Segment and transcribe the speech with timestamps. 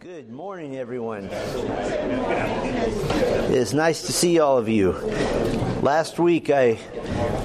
[0.00, 1.28] Good morning, everyone.
[3.52, 4.92] It's nice to see all of you.
[5.82, 6.78] Last week I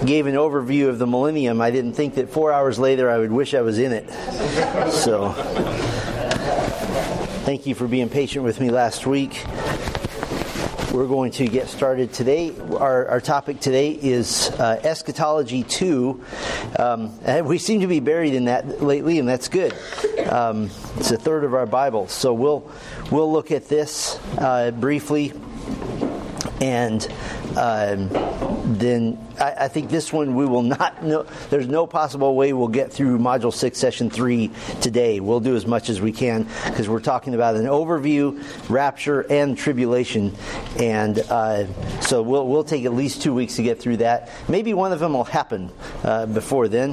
[0.06, 1.60] gave an overview of the millennium.
[1.60, 4.10] I didn't think that four hours later I would wish I was in it.
[4.90, 5.34] So,
[7.44, 9.44] thank you for being patient with me last week.
[10.96, 12.54] We're going to get started today.
[12.58, 16.24] Our, our topic today is uh, Eschatology 2.
[16.80, 19.74] Um, and we seem to be buried in that lately, and that's good.
[20.30, 22.08] Um, it's a third of our Bible.
[22.08, 22.72] So we'll,
[23.12, 25.34] we'll look at this uh, briefly
[26.62, 27.04] and
[27.58, 28.10] um,
[28.78, 31.26] then I, I, think this one we will not know.
[31.50, 35.20] There's no possible way we'll get through Module 6, Session 3 today.
[35.20, 39.58] We'll do as much as we can because we're talking about an overview, rapture, and
[39.58, 40.34] tribulation.
[40.80, 41.68] And uh,
[42.02, 44.30] so we'll, we'll take at least two weeks to get through that.
[44.48, 45.72] Maybe one of them will happen
[46.04, 46.92] uh, before then,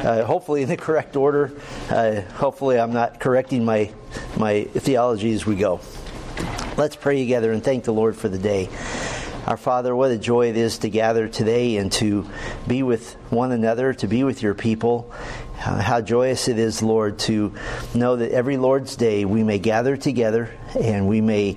[0.00, 1.52] uh, hopefully in the correct order.
[1.90, 3.92] Uh, hopefully, I'm not correcting my,
[4.38, 5.80] my theology as we go.
[6.76, 8.68] Let's pray together and thank the Lord for the day.
[9.46, 12.28] Our Father, what a joy it is to gather today and to
[12.66, 15.12] be with one another, to be with your people.
[15.64, 17.54] Uh, how joyous it is, Lord, to
[17.94, 21.56] know that every Lord's Day we may gather together and we may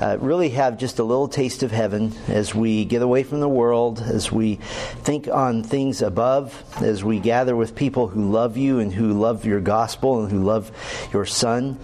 [0.00, 3.48] uh, really have just a little taste of heaven as we get away from the
[3.48, 8.78] world, as we think on things above, as we gather with people who love you
[8.78, 10.70] and who love your gospel and who love
[11.12, 11.78] your Son.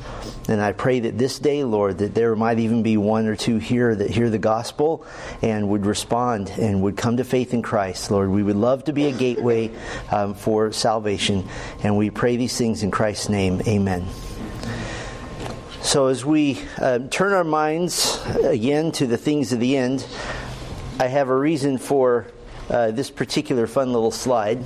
[0.49, 3.59] And I pray that this day, Lord, that there might even be one or two
[3.59, 5.07] here that hear the gospel
[5.41, 8.29] and would respond and would come to faith in Christ, Lord.
[8.31, 9.71] We would love to be a gateway
[10.11, 11.49] um, for salvation.
[11.83, 13.63] And we pray these things in Christ's name.
[13.67, 14.07] Amen.
[15.83, 20.07] So, as we uh, turn our minds again to the things of the end,
[21.01, 22.29] I have a reason for
[22.71, 24.65] uh, this particular fun little slide.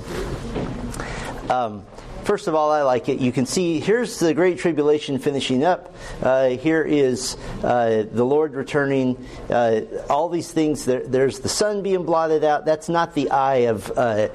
[1.49, 1.85] Um,
[2.27, 3.21] First of all, I like it.
[3.21, 5.95] You can see here's the Great Tribulation finishing up.
[6.21, 9.25] Uh, here is uh, the Lord returning.
[9.49, 10.83] Uh, all these things.
[10.83, 12.65] There, there's the sun being blotted out.
[12.65, 14.27] That's not the eye of uh,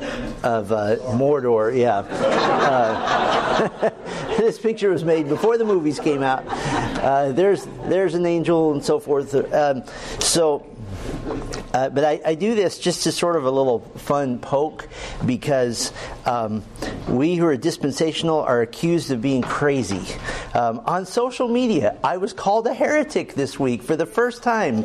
[0.42, 1.76] of uh, Mordor.
[1.76, 2.00] Yeah.
[4.42, 6.44] Uh, this picture was made before the movies came out.
[7.36, 9.34] there's there's an angel and so forth.
[9.53, 9.84] Um,
[10.19, 10.66] so
[11.72, 14.88] uh, but I, I, do this just as sort of a little fun poke
[15.25, 15.93] because
[16.26, 16.62] um,
[17.09, 20.03] we who are dispensational are accused of being crazy.
[20.54, 24.84] Um, on social media, I was called a heretic this week for the first time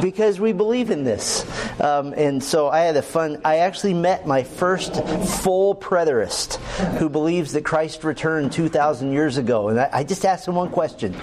[0.00, 1.44] because we believe in this.
[1.80, 4.94] Um, and so I had a fun, I actually met my first
[5.42, 6.56] full preterist
[6.98, 9.68] who believes that Christ returned 2,000 years ago.
[9.68, 11.14] And I, I just asked him one question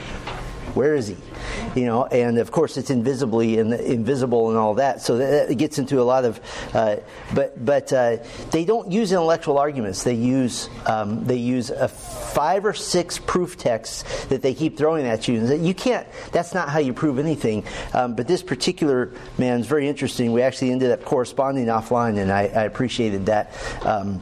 [0.78, 1.18] Where is he?
[1.78, 5.02] you know, and of course it's invisibly and invisible and all that.
[5.02, 6.40] So that gets into a lot of,
[6.74, 6.98] uh,
[7.34, 8.18] but but uh,
[8.52, 10.04] they don't use intellectual arguments.
[10.04, 15.06] They use um, they use a five or six proof texts that they keep throwing
[15.06, 15.56] at you.
[15.56, 16.08] You can't.
[16.32, 17.64] That's not how you prove anything.
[17.94, 20.32] Um, but this particular man is very interesting.
[20.32, 23.54] We actually ended up corresponding offline, and I, I appreciated that.
[23.86, 24.22] Um,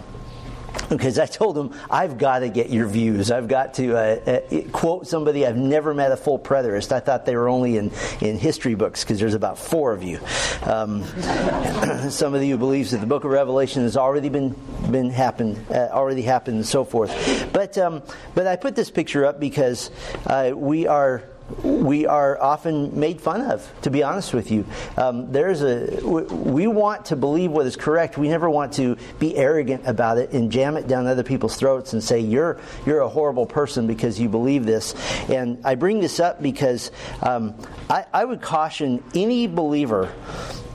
[0.90, 3.32] because I told him I've got to get your views.
[3.32, 5.46] I've got to uh, uh, quote somebody.
[5.46, 6.92] I've never met a full preterist.
[6.92, 7.92] I thought they were only in,
[8.22, 10.20] in history books because there's about four of you.
[10.64, 11.04] Um,
[12.10, 14.56] somebody who believes that the Book of Revelation has already been
[14.90, 17.50] been happened, uh, already happened, and so forth.
[17.52, 18.04] But um,
[18.34, 19.92] but I put this picture up because
[20.28, 21.24] uh, we are
[21.64, 24.66] we are often made fun of, to be honest with you.
[24.98, 28.18] Um, there's a, we want to believe what is correct.
[28.18, 31.94] We never want to be arrogant about it and jam it down other people's throats
[31.94, 34.96] and say, you're, you're a horrible person because you believe this.
[35.30, 36.92] And I bring this up because
[37.22, 37.56] um,
[37.90, 40.12] I, I, would caution any believer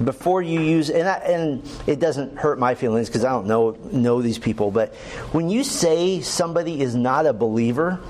[0.03, 3.73] before you use, and, I, and it doesn't hurt my feelings because I don't know,
[3.93, 4.95] know these people, but
[5.33, 8.01] when you say somebody is not a believer,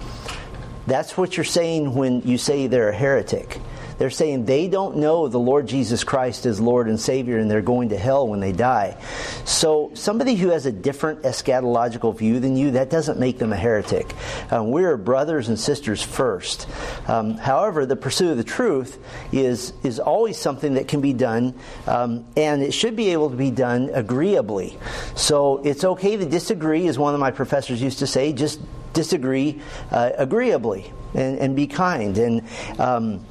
[0.86, 3.60] that's what you're saying when you say they're a heretic.
[4.00, 7.60] They're saying they don't know the Lord Jesus Christ as Lord and Savior and they're
[7.60, 8.96] going to hell when they die.
[9.44, 13.58] So, somebody who has a different eschatological view than you, that doesn't make them a
[13.58, 14.10] heretic.
[14.50, 16.66] Um, we're brothers and sisters first.
[17.08, 18.98] Um, however, the pursuit of the truth
[19.32, 21.54] is, is always something that can be done
[21.86, 24.78] um, and it should be able to be done agreeably.
[25.14, 28.32] So, it's okay to disagree, as one of my professors used to say.
[28.32, 28.60] Just
[28.92, 29.60] disagree
[29.90, 32.18] uh, agreeably and, and be kind.
[32.18, 32.42] And
[32.78, 33.24] um,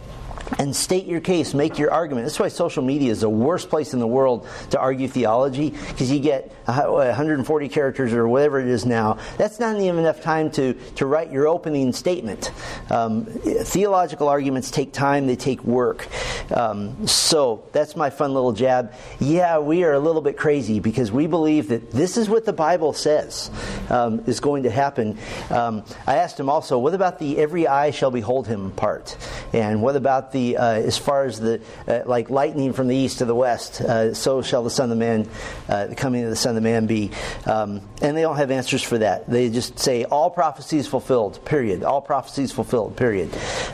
[0.60, 2.26] and state your case, make your argument.
[2.26, 6.12] That's why social media is the worst place in the world to argue theology because
[6.12, 9.18] you get 140 characters or whatever it is now.
[9.38, 12.52] That's not even enough time to, to write your opening statement.
[12.92, 16.08] Um, theological arguments take time, they take work.
[16.52, 18.94] Um, so that's my fun little jab.
[19.20, 22.54] Yeah, we are a little bit crazy because we believe that this is what the
[22.54, 23.50] Bible says
[23.90, 25.18] um, is going to happen.
[25.50, 29.16] Um, I asked him also, what about the every eye shall behold him part?
[29.54, 33.20] And what about the, uh, as far as the, uh, like lightning from the east
[33.20, 35.28] to the west, uh, so shall the Son of Man,
[35.68, 37.12] uh, the coming of the Son of Man be?
[37.46, 39.30] Um, and they don't have answers for that.
[39.30, 41.84] They just say all prophecies fulfilled, period.
[41.84, 43.30] All prophecies fulfilled, period.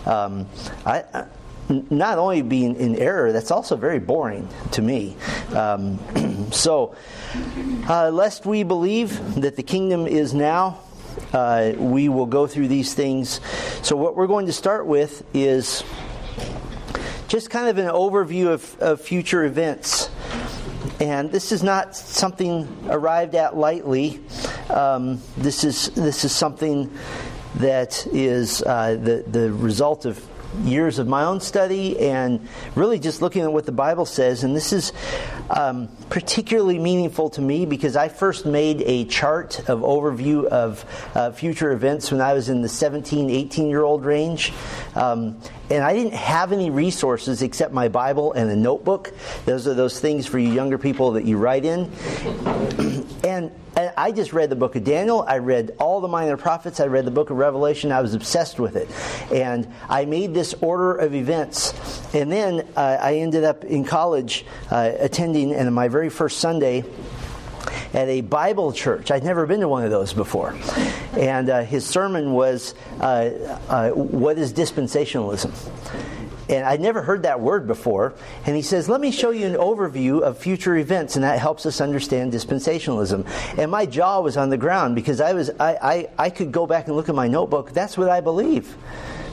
[0.05, 0.47] Um,
[0.85, 1.25] I, I
[1.69, 5.15] not only being in error, that's also very boring to me.
[5.53, 5.99] Um,
[6.51, 6.95] so,
[7.87, 10.79] uh, lest we believe that the kingdom is now,
[11.33, 13.41] uh, we will go through these things.
[13.81, 15.83] So, what we're going to start with is
[17.35, 20.09] just kind of an overview of, of future events.
[21.01, 24.21] And this is not something arrived at lightly.
[24.69, 26.89] Um, this is this is something
[27.55, 30.25] that is uh, the the result of
[30.63, 34.43] years of my own study and really just looking at what the Bible says.
[34.43, 34.93] And this is
[35.49, 40.85] um, particularly meaningful to me because I first made a chart of overview of
[41.15, 44.53] uh, future events when I was in the 17, 18 year old range.
[44.95, 49.13] Um, and I didn't have any resources except my Bible and a notebook.
[49.45, 51.91] Those are those things for you younger people that you write in.
[53.97, 55.23] I just read the book of Daniel.
[55.27, 56.79] I read all the minor prophets.
[56.79, 57.91] I read the book of Revelation.
[57.91, 58.89] I was obsessed with it.
[59.31, 61.73] And I made this order of events.
[62.13, 66.83] And then uh, I ended up in college uh, attending, and my very first Sunday,
[67.93, 69.09] at a Bible church.
[69.09, 70.55] I'd never been to one of those before.
[71.17, 73.29] And uh, his sermon was, uh,
[73.69, 75.53] uh, What is dispensationalism?
[76.49, 78.13] And I'd never heard that word before.
[78.45, 81.65] And he says, Let me show you an overview of future events, and that helps
[81.65, 83.27] us understand dispensationalism.
[83.57, 86.65] And my jaw was on the ground because I was I, I, I could go
[86.65, 87.71] back and look at my notebook.
[87.71, 88.75] That's what I believe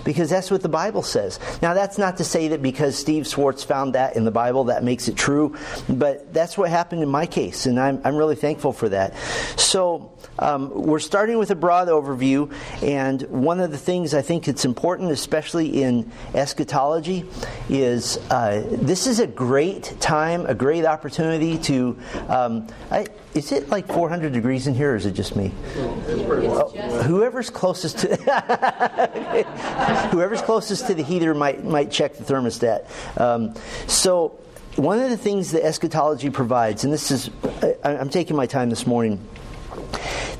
[0.04, 1.38] because that's what the Bible says.
[1.60, 4.84] Now, that's not to say that because Steve Schwartz found that in the Bible, that
[4.84, 5.56] makes it true,
[5.88, 9.16] but that's what happened in my case, and I'm, I'm really thankful for that.
[9.56, 12.52] So, um, we're starting with a broad overview,
[12.82, 17.25] and one of the things I think it's important, especially in eschatology,
[17.69, 21.99] is uh, this is a great time, a great opportunity to.
[22.28, 25.52] Um, I, is it like 400 degrees in here, or is it just me?
[25.76, 26.69] Oh,
[27.05, 28.17] whoever's closest to
[30.12, 32.87] whoever's closest to the heater might might check the thermostat.
[33.20, 33.55] Um,
[33.87, 34.38] so,
[34.76, 37.31] one of the things that eschatology provides, and this is,
[37.62, 39.26] I, I'm taking my time this morning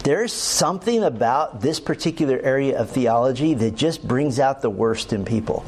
[0.02, 5.25] there's something about this particular area of theology that just brings out the worst in
[5.25, 5.64] people.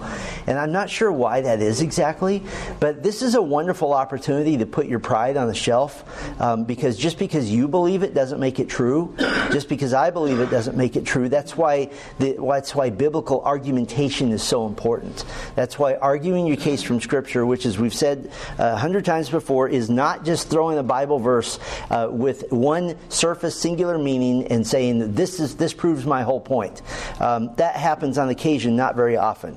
[0.47, 2.43] And I'm not sure why that is exactly,
[2.81, 6.05] but this is a wonderful opportunity to put your pride on the shelf
[6.41, 9.15] um, because just because you believe it doesn't make it true.
[9.53, 11.29] Just because I believe it doesn't make it true.
[11.29, 15.25] That's why, the, that's why biblical argumentation is so important.
[15.55, 19.69] That's why arguing your case from Scripture, which, as we've said a hundred times before,
[19.69, 21.61] is not just throwing a Bible verse
[21.91, 26.83] uh, with one surface singular meaning and saying this is this proves my whole point.
[27.21, 29.57] Um, that happens on occasion, not very often.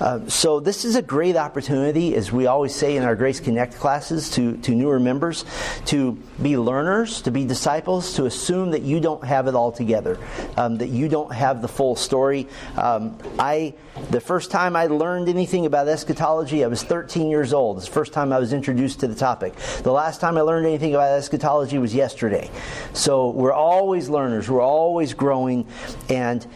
[0.00, 3.74] Uh, so this is a great opportunity, as we always say in our Grace Connect
[3.76, 5.44] classes, to to newer members,
[5.86, 6.12] to
[6.42, 10.18] be learners, to be disciples, to assume that you don't have it all together,
[10.56, 12.46] um, that you don't have the full story.
[12.76, 13.74] Um, I
[14.10, 17.78] the first time I learned anything about eschatology, I was 13 years old.
[17.78, 19.54] It's the first time I was introduced to the topic.
[19.82, 22.50] The last time I learned anything about eschatology was yesterday.
[22.92, 24.48] So we're always learners.
[24.48, 25.66] We're always growing.
[26.08, 26.46] And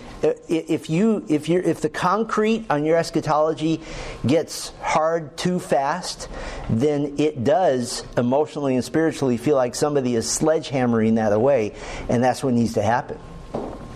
[0.49, 3.81] if you if you if the concrete on your eschatology
[4.27, 6.29] gets hard too fast,
[6.71, 11.75] then it does emotionally and spiritually feel like somebody is sledgehammering that away,
[12.09, 13.19] and that's what needs to happen.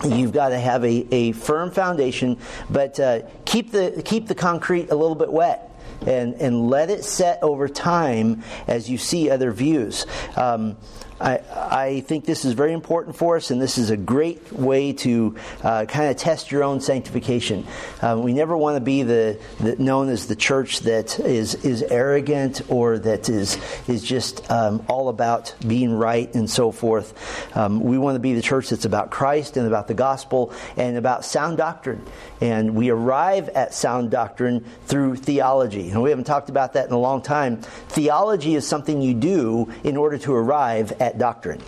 [0.05, 2.37] You've got to have a, a firm foundation,
[2.69, 5.65] but uh, keep the keep the concrete a little bit wet.
[6.07, 10.05] And, and let it set over time as you see other views.
[10.37, 10.77] Um,
[11.19, 14.93] I, I think this is very important for us, and this is a great way
[14.93, 17.65] to uh, kind of test your own sanctification.
[18.01, 21.83] Uh, we never want to be the, the, known as the church that is is
[21.83, 23.57] arrogant or that is
[23.87, 27.13] is just um, all about being right and so forth.
[27.55, 30.97] Um, we want to be the church that's about Christ and about the gospel and
[30.97, 32.05] about sound doctrine.
[32.41, 35.89] And we arrive at sound doctrine through theology.
[35.89, 37.57] And we haven't talked about that in a long time.
[37.89, 41.61] Theology is something you do in order to arrive at doctrine.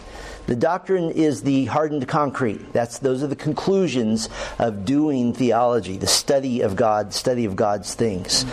[0.48, 2.74] The doctrine is the hardened concrete.
[2.74, 4.28] That's those are the conclusions
[4.60, 8.46] of doing theology, the study of God, study of God's things.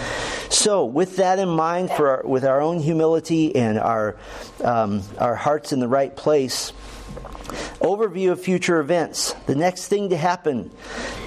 [0.51, 4.17] So, with that in mind, for our, with our own humility and our
[4.63, 6.73] um, our hearts in the right place,
[7.81, 9.33] Overview of future events.
[9.47, 10.71] The next thing to happen,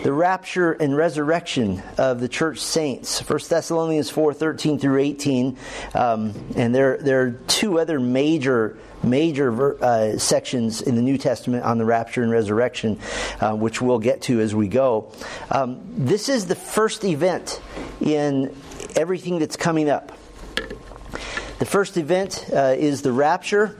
[0.04, 3.28] the rapture and resurrection of the church saints.
[3.28, 5.58] 1 Thessalonians 4 13 through 18.
[5.94, 11.64] Um, and there, there are two other major major uh, sections in the New Testament
[11.64, 13.00] on the rapture and resurrection,
[13.40, 15.12] uh, which we'll get to as we go.
[15.50, 17.62] Um, this is the first event
[18.00, 18.56] in
[18.96, 20.12] everything that's coming up.
[21.62, 23.78] The first event uh, is the rapture.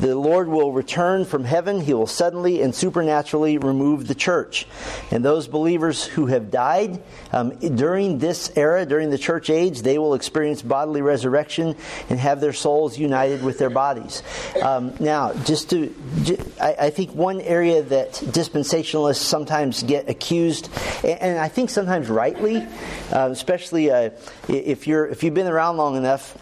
[0.00, 1.82] The Lord will return from heaven.
[1.82, 4.66] He will suddenly and supernaturally remove the church.
[5.10, 9.98] And those believers who have died um, during this era, during the church age, they
[9.98, 11.76] will experience bodily resurrection
[12.08, 14.22] and have their souls united with their bodies.
[14.62, 15.94] Um, now, just to,
[16.58, 20.70] I, think one area that dispensationalists sometimes get accused,
[21.04, 22.66] and I think sometimes rightly,
[23.12, 24.12] uh, especially uh,
[24.48, 26.34] if you're if you've been around long enough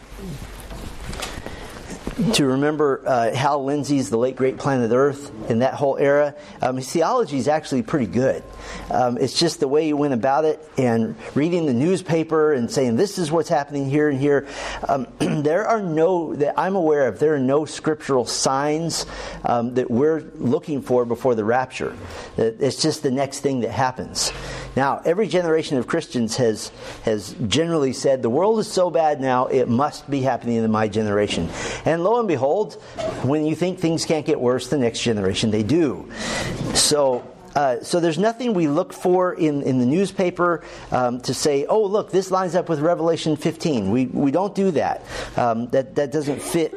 [2.32, 6.35] to remember uh, Hal Lindsey's The Late Great Planet Earth in that whole era.
[6.62, 8.42] Um, his theology is actually pretty good.
[8.90, 12.96] Um, it's just the way he went about it and reading the newspaper and saying
[12.96, 14.49] this is what's happening here and here.
[14.88, 17.18] Um, there are no that I'm aware of.
[17.18, 19.04] There are no scriptural signs
[19.44, 21.94] um, that we're looking for before the rapture.
[22.38, 24.32] It's just the next thing that happens.
[24.76, 26.71] Now, every generation of Christians has,
[27.04, 30.87] has generally said, the world is so bad now, it must be happening in my
[30.87, 31.49] generation.
[31.87, 32.75] And lo and behold,
[33.23, 36.11] when you think things can't get worse, the next generation they do.
[36.75, 41.64] So, uh, so there's nothing we look for in, in the newspaper um, to say,
[41.64, 43.90] oh, look, this lines up with Revelation 15.
[43.90, 45.02] We, we don't do that.
[45.38, 45.95] Um, that.
[45.95, 46.75] That doesn't fit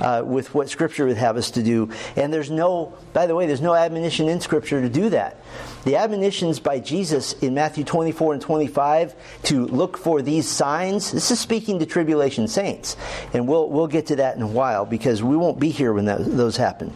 [0.00, 1.90] uh, with what Scripture would have us to do.
[2.14, 5.40] And there's no, by the way, there's no admonition in Scripture to do that.
[5.84, 11.30] The admonitions by Jesus in Matthew 24 and 25 to look for these signs, this
[11.30, 12.96] is speaking to tribulation saints.
[13.32, 16.04] And we'll, we'll get to that in a while because we won't be here when
[16.04, 16.92] that, those happen.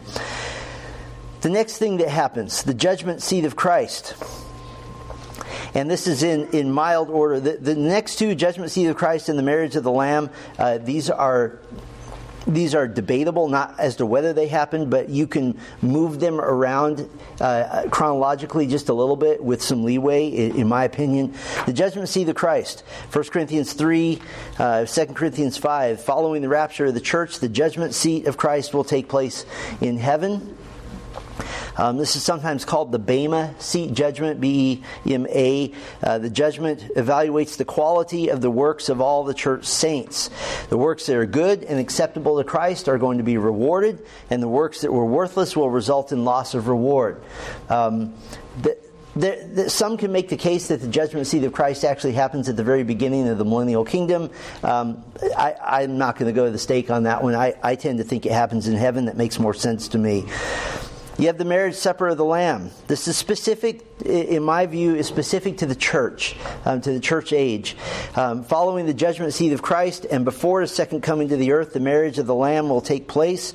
[1.41, 4.15] The next thing that happens, the judgment seat of Christ
[5.75, 7.39] and this is in, in mild order.
[7.39, 10.77] The, the next two, judgment seat of Christ and the marriage of the Lamb, uh,
[10.77, 11.59] these are
[12.47, 17.09] these are debatable, not as to whether they happened, but you can move them around
[17.39, 21.33] uh, chronologically just a little bit with some leeway, in, in, my opinion.
[21.65, 24.21] The judgment seat of Christ, 1 Corinthians 3,
[24.59, 26.03] uh, 2 Corinthians 5.
[26.03, 29.45] Following the rapture of the church, the judgment seat of Christ will take place
[29.81, 30.55] in heaven.
[31.77, 35.71] Um, this is sometimes called the Bema seat judgment, B E M A.
[36.03, 40.29] Uh, the judgment evaluates the quality of the works of all the church saints.
[40.69, 44.41] The works that are good and acceptable to Christ are going to be rewarded, and
[44.41, 47.21] the works that were worthless will result in loss of reward.
[47.69, 48.13] Um,
[48.61, 48.77] the,
[49.15, 52.49] there, there, some can make the case that the judgment seat of Christ actually happens
[52.49, 54.29] at the very beginning of the millennial kingdom.
[54.61, 55.03] Um,
[55.37, 57.33] I, am not going to go to the stake on that one.
[57.33, 59.05] I, I, tend to think it happens in heaven.
[59.05, 60.25] That makes more sense to me.
[61.17, 62.71] You have the marriage supper of the Lamb.
[62.87, 66.35] This is specific, in my view, is specific to the church,
[66.65, 67.77] um, to the church age.
[68.15, 71.73] Um, following the judgment seat of Christ and before his second coming to the earth,
[71.73, 73.53] the marriage of the Lamb will take place.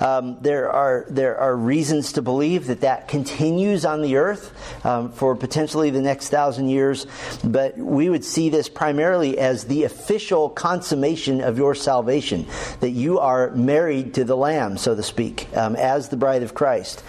[0.00, 5.10] Um, there are there are reasons to believe that that continues on the earth um,
[5.10, 7.06] for potentially the next thousand years,
[7.42, 12.46] but we would see this primarily as the official consummation of your salvation,
[12.80, 16.54] that you are married to the Lamb, so to speak, um, as the bride of
[16.54, 17.02] Christ.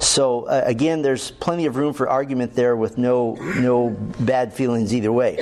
[0.00, 3.34] So uh, again, there's plenty of room for argument there with no
[3.68, 5.38] no bad feelings either way.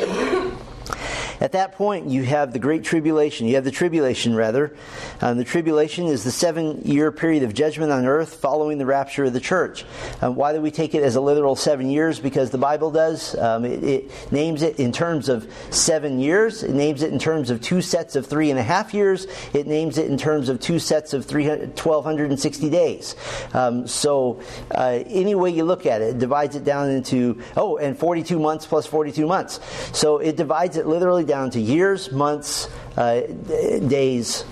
[1.41, 3.47] At that point, you have the Great Tribulation.
[3.47, 4.75] You have the tribulation, rather.
[5.21, 9.25] Um, the tribulation is the seven year period of judgment on earth following the rapture
[9.25, 9.85] of the church.
[10.21, 12.19] Um, why do we take it as a literal seven years?
[12.19, 13.37] Because the Bible does.
[13.37, 17.51] Um, it, it, names it in terms of seven years, it names it in terms
[17.51, 20.61] of two sets of three and a half years, it names it in terms of
[20.61, 23.17] two sets of 1,260 days.
[23.53, 24.41] Um, so,
[24.71, 28.39] uh, any way you look at it, it divides it down into, oh, and 42
[28.39, 29.61] months plus 42 months.
[29.93, 34.45] So, it divides it literally down to years, months, uh, days.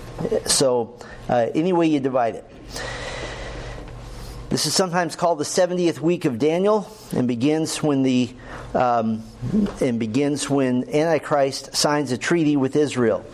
[0.45, 2.45] So, uh, any way you divide it.
[4.49, 8.33] This is sometimes called the 70th week of Daniel and begins when the
[8.73, 9.23] um,
[9.81, 13.25] and begins when Antichrist signs a treaty with Israel.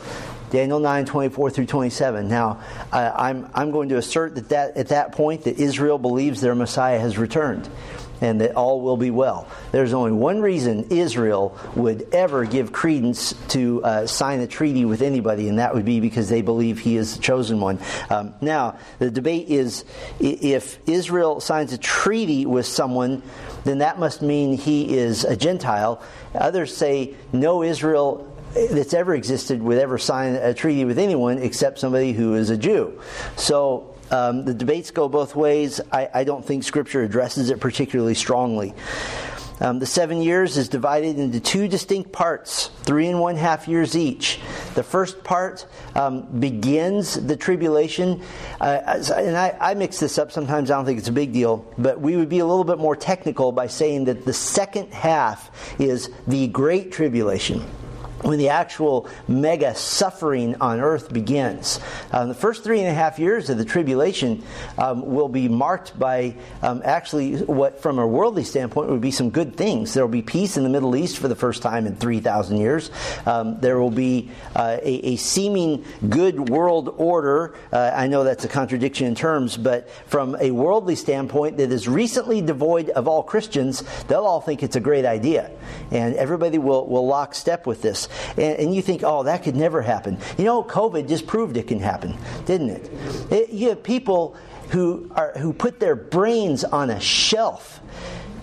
[0.49, 2.27] Daniel 9, 24 through 27.
[2.27, 6.55] Now, I'm, I'm going to assert that, that at that point that Israel believes their
[6.55, 7.69] Messiah has returned
[8.23, 9.47] and that all will be well.
[9.73, 15.01] There's only one reason Israel would ever give credence to uh, sign a treaty with
[15.01, 17.79] anybody, and that would be because they believe he is the chosen one.
[18.09, 19.83] Um, now, the debate is
[20.21, 23.21] if Israel signs a treaty with someone,
[23.65, 26.01] then that must mean he is a Gentile.
[26.33, 31.79] Others say, no, Israel that's ever existed would ever sign a treaty with anyone except
[31.79, 33.01] somebody who is a Jew.
[33.35, 35.81] So Um, the debates go both ways.
[35.91, 38.73] I, I don't think Scripture addresses it particularly strongly.
[39.59, 43.95] Um, the seven years is divided into two distinct parts, three and one half years
[43.95, 44.39] each.
[44.75, 48.21] The first part um, begins the tribulation,
[48.59, 51.65] uh, and I, I, mix this up sometimes, I don't think it's a big deal,
[51.77, 55.49] but we would be a little bit more technical by saying that the second half
[55.79, 57.63] is the great tribulation
[58.23, 61.79] when the actual mega suffering on earth begins.
[62.11, 64.43] Um, the first three and a half years of the tribulation
[64.77, 69.29] um, will be marked by um, actually what, from a worldly standpoint, would be some
[69.29, 69.93] good things.
[69.93, 72.89] There will be peace in the Middle East for the first time in 3,000 years.
[73.25, 77.55] Um, there will be uh, a, a, seeming good world order.
[77.71, 81.87] Uh, I know that's a contradiction in terms, but from a worldly standpoint that is
[81.87, 85.51] recently devoid of all Christians, they'll all think it's a great idea.
[85.91, 89.55] And everybody will, will lock step with this and, and, you think, oh, that could
[89.55, 90.17] never happen.
[90.37, 92.91] You know, COVID just proved it can happen, didn't it?
[93.31, 94.35] it you have people
[94.69, 97.79] who are who put their brains on a shelf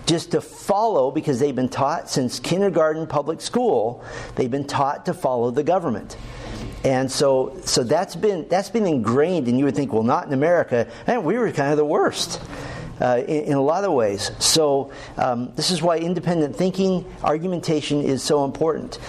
[0.05, 4.03] just to follow because they've been taught since kindergarten public school
[4.35, 6.17] they've been taught to follow the government
[6.83, 10.33] and so so that's been that's been ingrained and you would think well not in
[10.33, 12.41] america and we were kind of the worst
[13.01, 14.31] uh, in, in, a lot of ways.
[14.39, 18.99] So, um, this is why independent thinking, argumentation is so important.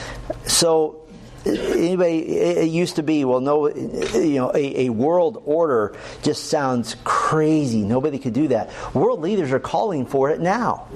[0.46, 1.02] So,
[1.44, 6.96] anybody it used to be well no you know a, a, world order just sounds
[7.04, 7.82] crazy.
[7.82, 8.70] Nobody could do that.
[8.94, 10.87] World leaders are calling for it now.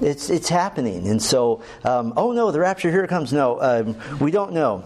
[0.00, 1.06] It's it's happening.
[1.08, 3.32] And so um, oh no the rapture here comes.
[3.32, 4.84] No um, we don't know.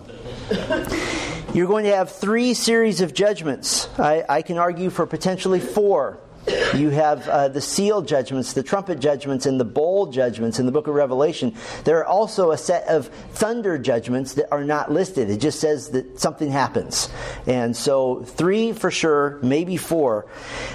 [1.55, 3.89] You're going to have three series of judgments.
[3.99, 6.19] I, I can argue for potentially four
[6.77, 10.73] you have uh, the seal judgments, the trumpet judgments, and the bowl judgments in the
[10.73, 11.55] book of Revelation.
[11.85, 15.31] There are also a set of thunder judgments that are not listed.
[15.31, 17.09] It just says that something happens.
[17.47, 20.27] And so, three for sure, maybe four.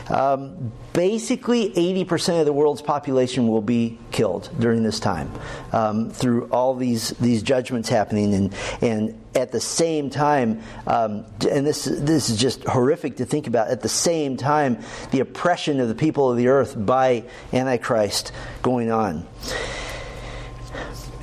[0.10, 5.32] Um, basically 80% of the world's population will be killed during this time
[5.72, 11.66] um, through all these, these judgments happening and, and at the same time um, and
[11.66, 14.78] this, this is just horrific to think about at the same time
[15.12, 18.32] the oppression of the people of the earth by antichrist
[18.62, 19.26] going on.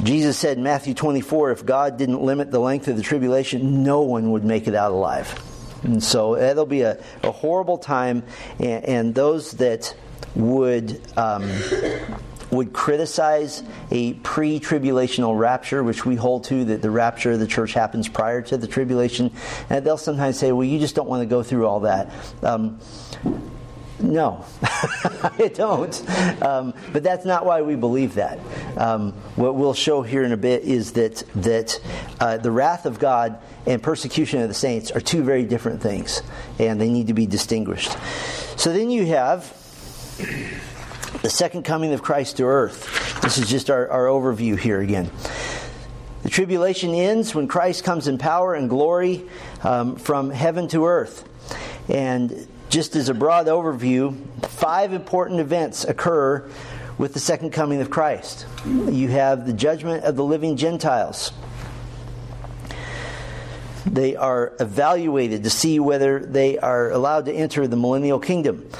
[0.02, 4.00] Jesus said in matthew 24 if god didn't limit the length of the tribulation no
[4.00, 5.38] one would make it out alive
[5.82, 8.22] and so that'll be a, a horrible time,
[8.58, 9.94] and, and those that
[10.34, 11.00] would.
[11.16, 11.50] Um,
[12.50, 13.62] would criticize
[13.92, 18.42] a pre-tribulational rapture, which we hold to that the rapture of the church happens prior
[18.42, 19.32] to the tribulation,
[19.68, 22.10] and they'll sometimes say, "Well, you just don't want to go through all that."
[22.42, 22.80] Um,
[24.02, 26.42] no, I don't.
[26.42, 28.38] Um, but that's not why we believe that.
[28.76, 31.80] Um, what we'll show here in a bit is that that
[32.20, 36.22] uh, the wrath of God and persecution of the saints are two very different things,
[36.58, 37.96] and they need to be distinguished.
[38.56, 39.56] So then you have
[41.22, 43.20] the second coming of Christ to earth.
[43.22, 45.10] This is just our, our overview here again.
[46.22, 49.28] The tribulation ends when Christ comes in power and glory
[49.62, 51.26] um, from heaven to earth.
[51.88, 56.48] And just as a broad overview, five important events occur
[56.98, 58.46] with the second coming of Christ.
[58.64, 61.32] You have the judgment of the living Gentiles.
[63.84, 68.70] They are evaluated to see whether they are allowed to enter the millennial kingdom.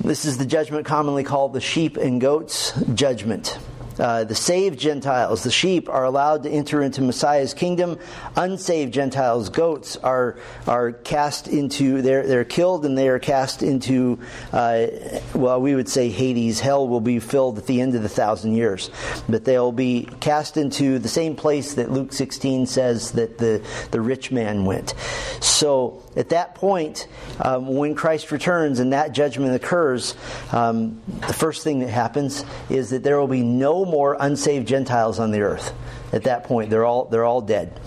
[0.00, 3.58] This is the judgment commonly called the sheep and goats judgment.
[3.98, 7.98] Uh, the saved Gentiles, the sheep, are allowed to enter into Messiah's kingdom.
[8.36, 14.18] Unsaved Gentiles, goats, are are cast into they're they're killed and they are cast into
[14.52, 14.86] uh,
[15.34, 16.60] well we would say Hades.
[16.60, 18.90] Hell will be filled at the end of the thousand years,
[19.28, 24.00] but they'll be cast into the same place that Luke 16 says that the the
[24.00, 24.94] rich man went.
[25.40, 27.08] So at that point,
[27.40, 30.14] um, when Christ returns and that judgment occurs,
[30.52, 35.18] um, the first thing that happens is that there will be no more unsaved Gentiles
[35.18, 35.74] on the earth.
[36.12, 37.80] At that point, they're all they're all dead.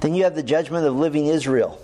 [0.00, 1.80] Then you have the judgment of living Israel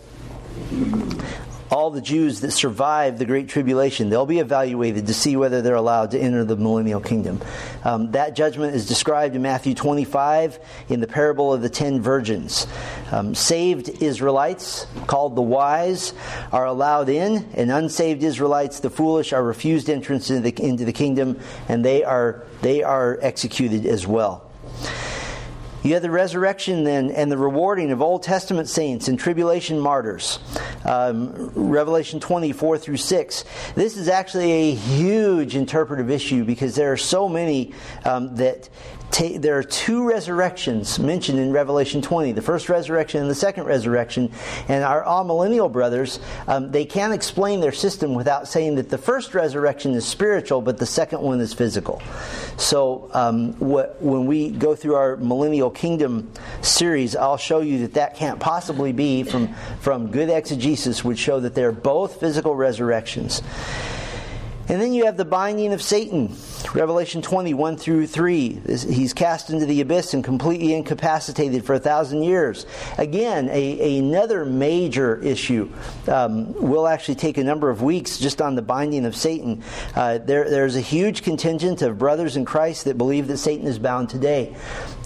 [1.72, 5.74] all the Jews that survive the Great Tribulation, they'll be evaluated to see whether they're
[5.74, 7.40] allowed to enter the millennial kingdom.
[7.82, 10.58] Um, that judgment is described in Matthew 25
[10.90, 12.66] in the parable of the ten virgins.
[13.10, 16.12] Um, saved Israelites, called the wise,
[16.52, 20.92] are allowed in, and unsaved Israelites, the foolish, are refused entrance into the, into the
[20.92, 24.50] kingdom, and they are, they are executed as well.
[25.82, 30.38] You have the resurrection then and the rewarding of Old Testament saints and tribulation martyrs.
[30.84, 33.44] Um, Revelation 24 through 6.
[33.74, 38.68] This is actually a huge interpretive issue because there are so many um, that
[39.12, 44.32] there are two resurrections mentioned in Revelation 20 the first resurrection and the second resurrection.
[44.68, 46.18] And our amillennial brothers,
[46.48, 50.78] um, they can't explain their system without saying that the first resurrection is spiritual, but
[50.78, 52.00] the second one is physical.
[52.56, 57.94] So um, what, when we go through our millennial kingdom series, I'll show you that
[57.94, 60.71] that can't possibly be from, from good exegesis,
[61.04, 63.42] would show that they're both physical resurrections.
[64.68, 66.34] And then you have the binding of Satan.
[66.74, 68.60] Revelation 21 through 3.
[68.88, 72.64] He's cast into the abyss and completely incapacitated for a thousand years.
[72.96, 75.70] Again, a, another major issue.
[76.08, 79.62] Um, will actually take a number of weeks just on the binding of Satan.
[79.94, 83.78] Uh, there, there's a huge contingent of brothers in Christ that believe that Satan is
[83.78, 84.54] bound today.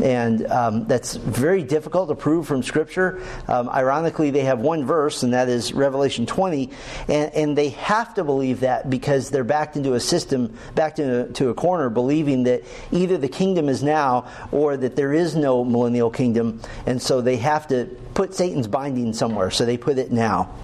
[0.02, 3.22] And um, that's very difficult to prove from Scripture.
[3.48, 6.70] Um, ironically, they have one verse, and that is Revelation 20.
[7.08, 11.48] And, and they have to believe that because they're backed into a system, backed into
[11.48, 16.10] a corner, believing that either the kingdom is now or that there is no millennial
[16.10, 20.54] kingdom, and so they have to put Satan's binding somewhere, so they put it now.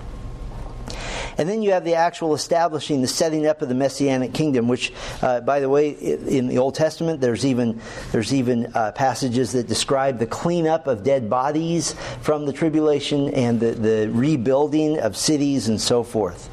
[1.38, 4.92] And then you have the actual establishing, the setting up of the messianic kingdom, which,
[5.22, 9.66] uh, by the way, in the Old Testament, there's even there's even uh, passages that
[9.66, 15.68] describe the cleanup of dead bodies from the tribulation and the, the rebuilding of cities
[15.68, 16.50] and so forth.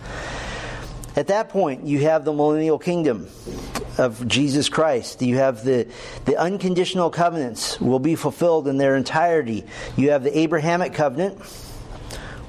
[1.20, 3.28] At that point, you have the millennial kingdom
[3.98, 5.22] of Jesus Christ.
[5.22, 5.86] You have the,
[6.24, 9.66] the unconditional covenants will be fulfilled in their entirety.
[9.98, 11.42] You have the Abrahamic covenant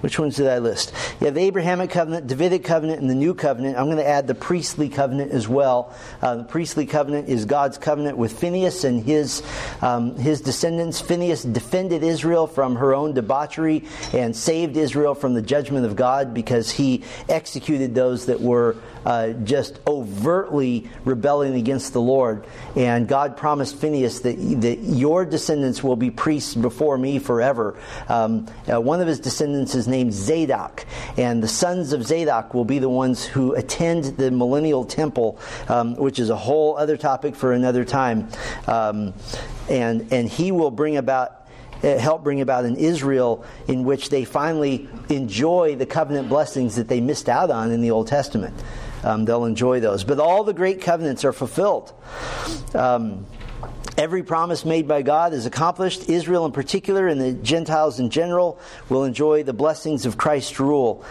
[0.00, 0.92] which ones did I list?
[1.20, 3.76] You have the Abrahamic covenant, Davidic covenant, and the new covenant.
[3.76, 5.94] I'm going to add the priestly covenant as well.
[6.22, 9.42] Uh, the priestly covenant is God's covenant with Phineas and his
[9.82, 11.00] um, his descendants.
[11.00, 16.32] Phineas defended Israel from her own debauchery and saved Israel from the judgment of God
[16.32, 22.46] because he executed those that were uh, just overtly rebelling against the Lord.
[22.76, 27.78] And God promised Phineas that, that your descendants will be priests before me forever.
[28.08, 30.84] Um, uh, one of his descendants is named Zadok,
[31.16, 35.96] and the sons of Zadok will be the ones who attend the millennial temple, um,
[35.96, 38.28] which is a whole other topic for another time.
[38.66, 39.14] Um,
[39.68, 41.36] and, and he will bring about
[41.82, 46.88] uh, help bring about an Israel in which they finally enjoy the covenant blessings that
[46.88, 48.54] they missed out on in the Old Testament
[49.02, 50.04] um, they'll enjoy those.
[50.04, 51.92] But all the great covenants are fulfilled.
[52.74, 53.26] Um,
[53.96, 56.08] every promise made by God is accomplished.
[56.08, 58.58] Israel, in particular, and the Gentiles in general,
[58.88, 61.04] will enjoy the blessings of Christ's rule.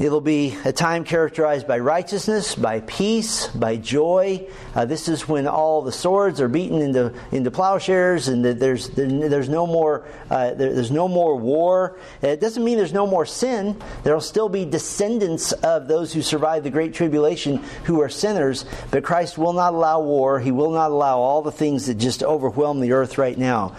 [0.00, 4.48] It'll be a time characterized by righteousness, by peace, by joy.
[4.74, 9.50] Uh, this is when all the swords are beaten into, into plowshares, and there's there's
[9.50, 11.98] no more uh, there, there's no more war.
[12.22, 13.78] It doesn't mean there's no more sin.
[14.02, 19.04] There'll still be descendants of those who survived the great tribulation who are sinners, but
[19.04, 20.40] Christ will not allow war.
[20.40, 23.76] He will not allow all the things that just overwhelm the earth right now.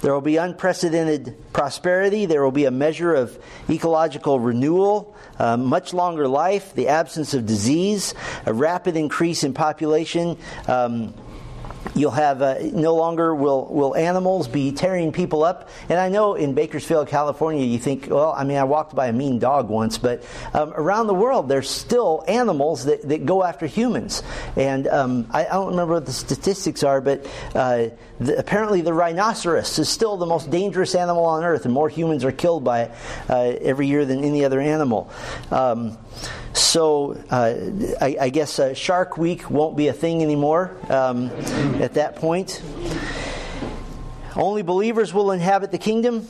[0.00, 2.26] There will be unprecedented prosperity.
[2.26, 7.46] There will be a measure of ecological renewal, uh, much longer life, the absence of
[7.46, 8.14] disease,
[8.46, 10.38] a rapid increase in population.
[10.66, 11.14] Um,
[11.94, 15.68] You'll have uh, no longer will will animals be tearing people up.
[15.88, 19.12] And I know in Bakersfield, California, you think, well, I mean, I walked by a
[19.12, 23.66] mean dog once, but um, around the world, there's still animals that, that go after
[23.66, 24.22] humans.
[24.56, 27.88] And um, I, I, don't remember what the statistics are, but uh,
[28.18, 32.24] the, apparently the rhinoceros is still the most dangerous animal on earth, and more humans
[32.24, 32.90] are killed by it
[33.28, 35.10] uh, every year than any other animal.
[35.50, 35.96] Um,
[36.52, 37.54] so uh,
[38.00, 41.30] I, I, guess uh, Shark Week won't be a thing anymore um,
[41.80, 42.62] at that point.
[44.36, 46.26] Only believers will inhabit the kingdom.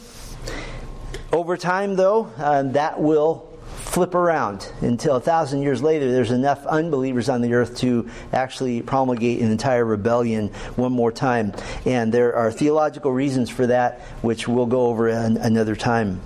[1.32, 3.50] Over time, though, uh, that will
[3.90, 8.82] flip around until a thousand years later there's enough unbelievers on the earth to actually
[8.82, 11.52] promulgate an entire rebellion one more time.
[11.84, 16.20] And there are theological reasons for that, which we'll go over an, another time.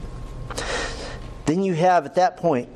[1.47, 2.69] Then you have at that point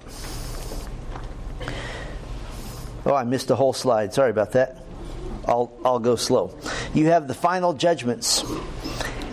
[3.07, 4.13] Oh, I missed a whole slide.
[4.13, 4.83] Sorry about that.
[5.47, 6.57] I'll, I'll go slow.
[6.95, 8.45] You have the final judgments.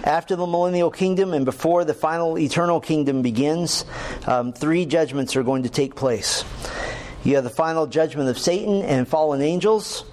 [0.04, 3.86] After the millennial kingdom and before the final eternal kingdom begins,
[4.28, 6.46] um, three judgments are going to take place.
[7.24, 10.06] You have the final judgment of Satan and fallen angels.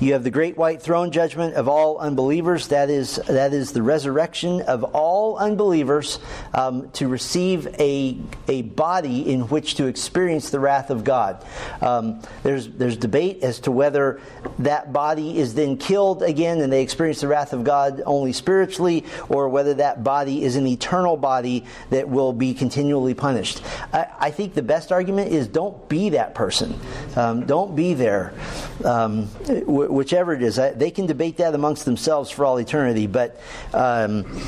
[0.00, 2.68] You have the great white throne judgment of all unbelievers.
[2.68, 6.18] That is that is the resurrection of all unbelievers
[6.52, 11.44] um, to receive a a body in which to experience the wrath of God.
[11.80, 14.20] Um, there's there's debate as to whether
[14.58, 19.04] that body is then killed again and they experience the wrath of God only spiritually,
[19.28, 23.62] or whether that body is an eternal body that will be continually punished.
[23.92, 26.78] I, I think the best argument is don't be that person.
[27.14, 28.34] Um, don't be there.
[28.82, 33.06] Um, w- whichever it is, they can debate that amongst themselves for all eternity.
[33.06, 33.40] But
[33.72, 34.40] um,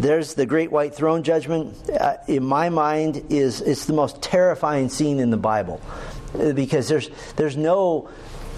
[0.00, 1.76] there's the great white throne judgment.
[1.90, 5.80] Uh, in my mind, is it's the most terrifying scene in the Bible
[6.34, 8.08] uh, because there's there's no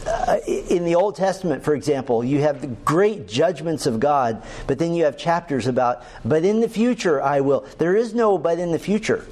[0.06, 4.78] uh, in the Old Testament, for example, you have the great judgments of God, but
[4.78, 7.66] then you have chapters about, but in the future I will.
[7.78, 9.26] There is no but in the future.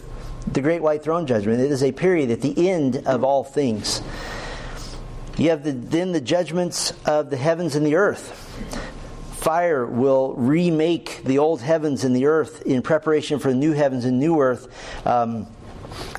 [0.52, 1.60] The great white throne judgment.
[1.60, 4.02] It is a period at the end of all things.
[5.38, 8.44] You have the, then the judgments of the heavens and the earth.
[9.36, 14.04] Fire will remake the old heavens and the earth in preparation for the new heavens
[14.04, 15.06] and new earth.
[15.06, 15.46] Um,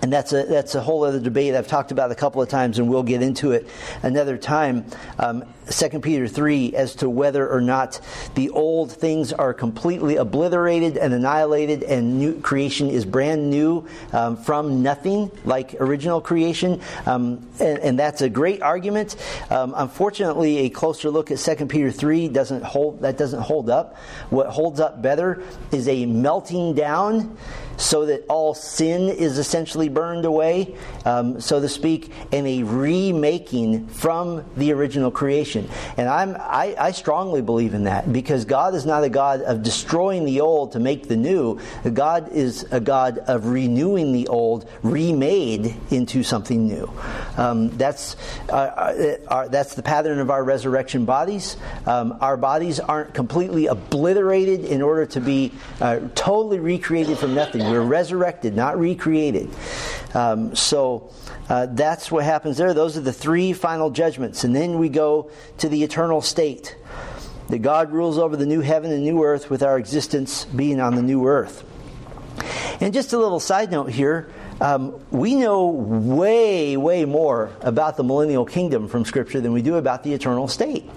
[0.01, 2.79] and that's a that's a whole other debate I've talked about a couple of times,
[2.79, 3.67] and we'll get into it
[4.01, 4.85] another time.
[5.19, 7.99] Um, Second Peter three as to whether or not
[8.35, 14.37] the old things are completely obliterated and annihilated, and new creation is brand new um,
[14.37, 19.15] from nothing, like original creation, um, and, and, that's a great argument.
[19.49, 23.97] Um, unfortunately, a closer look at Second Peter three doesn't hold that doesn't hold up.
[24.29, 27.37] What holds up better is a melting down
[27.79, 33.87] so that all sin is essentially burned away, um, so to speak, and a remaking
[33.87, 35.58] from the original creation.
[35.97, 39.63] And I'm, I, I strongly believe in that because God is not a God of
[39.63, 41.59] destroying the old to make the new.
[41.93, 46.91] God is a God of renewing the old, remade into something new.
[47.37, 48.15] Um, that's,
[48.49, 51.57] uh, uh, our, that's the pattern of our resurrection bodies.
[51.85, 57.61] Um, our bodies aren't completely obliterated in order to be uh, totally recreated from nothing.
[57.69, 59.49] We're resurrected, not recreated.
[60.13, 61.11] Um, so
[61.49, 62.73] uh, that's what happens there.
[62.73, 64.43] Those are the three final judgments.
[64.43, 66.75] And then we go to the eternal state.
[67.49, 70.93] That God rules over the new heaven and new earth with our existence being on
[70.93, 71.65] the new earth.
[72.79, 74.29] And just a little side note here.
[74.61, 79.75] Um, we know way, way more about the millennial kingdom from Scripture than we do
[79.75, 80.87] about the eternal state.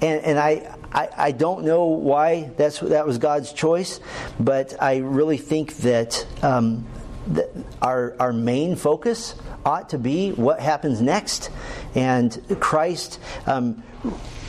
[0.00, 4.00] And, and I, I, I, don't know why that's that was God's choice,
[4.40, 6.86] but I really think that, um,
[7.28, 9.34] that our our main focus
[9.66, 11.50] ought to be what happens next,
[11.94, 13.18] and Christ.
[13.46, 13.82] Um,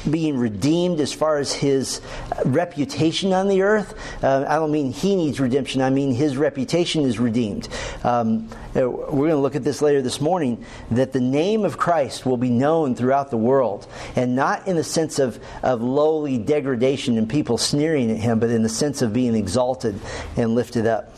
[0.09, 2.01] being redeemed as far as his
[2.45, 3.93] reputation on the earth.
[4.23, 7.67] Uh, I don't mean he needs redemption, I mean his reputation is redeemed.
[8.03, 11.77] Um, uh, we're going to look at this later this morning that the name of
[11.77, 16.37] Christ will be known throughout the world, and not in the sense of, of lowly
[16.37, 19.99] degradation and people sneering at him, but in the sense of being exalted
[20.35, 21.16] and lifted up.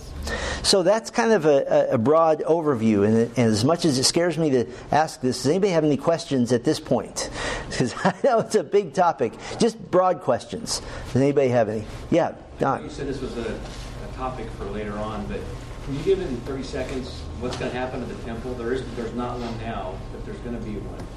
[0.63, 4.38] So that's kind of a, a broad overview, and, and, as much as it scares
[4.38, 7.30] me to ask this, does anybody have any questions at this point?
[7.70, 9.32] Because I know it's a big topic.
[9.60, 10.82] Just broad questions.
[11.13, 11.86] Does anybody have any?
[12.10, 12.84] Yeah, Don.
[12.84, 15.39] You said this was a, a topic for later on, but
[15.86, 18.54] can you give in 30 seconds what's going to happen to the temple?
[18.56, 21.08] There is, there's not one now, but there's going to be one.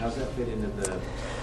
[0.00, 0.92] How does that fit into the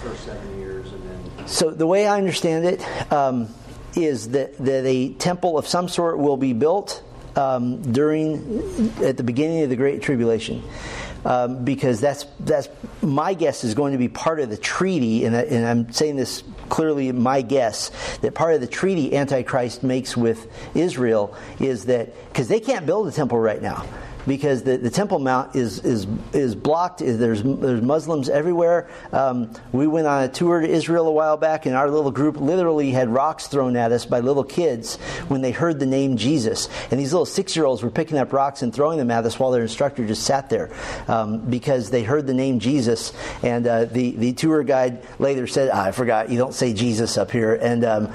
[0.02, 1.46] first seven years, and then?
[1.46, 3.48] So the way I understand it um,
[3.96, 7.02] is that, that a temple of some sort will be built
[7.36, 10.62] um, during at the beginning of the Great Tribulation.
[11.26, 12.68] Um, because that's that's
[13.00, 16.16] my guess is going to be part of the treaty, and, I, and I'm saying
[16.16, 17.12] this clearly.
[17.12, 22.60] My guess that part of the treaty Antichrist makes with Israel is that because they
[22.60, 23.86] can't build a temple right now
[24.26, 27.00] because the, the Temple Mount is is is blocked.
[27.00, 28.88] There's there's Muslims everywhere.
[29.12, 32.36] Um, we went on a tour to Israel a while back, and our little group
[32.36, 34.96] literally had rocks thrown at us by little kids
[35.28, 36.68] when they heard the name Jesus.
[36.90, 39.38] And these little six year olds were picking up rocks and throwing them at us
[39.38, 40.70] while their instructor just sat there
[41.08, 43.12] um, because they heard the name Jesus.
[43.42, 47.18] And uh, the the tour guide later said, oh, "I forgot you don't say Jesus
[47.18, 48.12] up here." And um,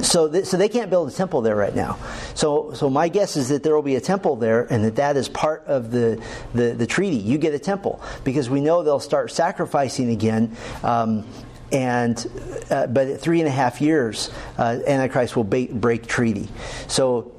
[0.00, 1.98] so th- so they can't build a temple there right now.
[2.34, 5.16] So so my guess is that there will be a temple there, and that that
[5.16, 6.22] is part of the,
[6.54, 7.16] the, the treaty.
[7.16, 10.56] You get a temple because we know they'll start sacrificing again.
[10.82, 11.26] Um,
[11.72, 12.18] and
[12.70, 16.48] uh, but at three and a half years, uh, Antichrist will ba- break treaty.
[16.88, 17.32] So,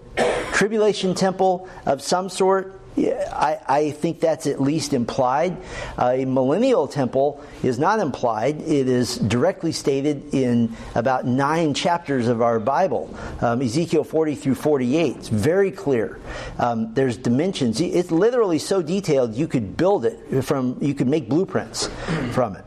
[0.54, 5.58] tribulation temple of some sort I, I, think that's at least implied.
[5.98, 8.62] Uh, a millennial temple is not implied.
[8.62, 14.56] It is directly stated in about nine chapters of our Bible, um, Ezekiel 40 through
[14.56, 15.16] 48.
[15.16, 16.20] It's very clear.
[16.60, 17.80] Um, there's dimensions.
[17.80, 21.90] It's literally so detailed you could build it from, you could make blueprints
[22.32, 22.66] from it.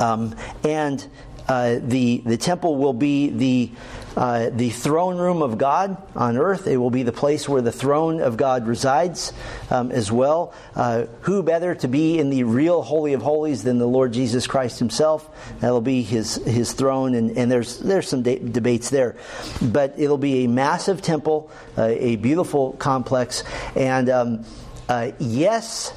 [0.00, 1.06] Um, and
[1.48, 3.70] uh, the, the temple will be the,
[4.18, 6.66] uh, the throne room of God on earth.
[6.66, 9.32] It will be the place where the throne of God resides
[9.70, 10.52] um, as well.
[10.74, 14.48] Uh, who better to be in the real Holy of Holies than the Lord Jesus
[14.48, 15.30] Christ Himself?
[15.60, 19.14] That'll be His, his throne, and, and there's, there's some de- debates there.
[19.62, 23.44] But it'll be a massive temple, uh, a beautiful complex,
[23.76, 24.44] and um,
[24.88, 25.92] uh, yes,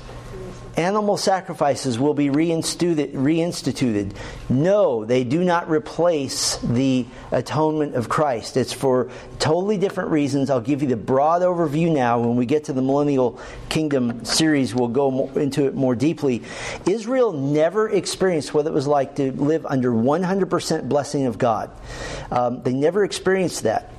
[0.78, 4.16] animal sacrifices will be reinstituted.
[4.50, 8.58] No, they do not replace the atonement of Christ.
[8.58, 10.50] It's for totally different reasons.
[10.50, 12.20] I'll give you the broad overview now.
[12.20, 13.40] When we get to the Millennial
[13.70, 16.44] Kingdom series, we'll go into it more deeply.
[16.88, 21.70] Israel never experienced what it was like to live under 100% blessing of God.
[22.32, 23.92] Um, they never experienced that.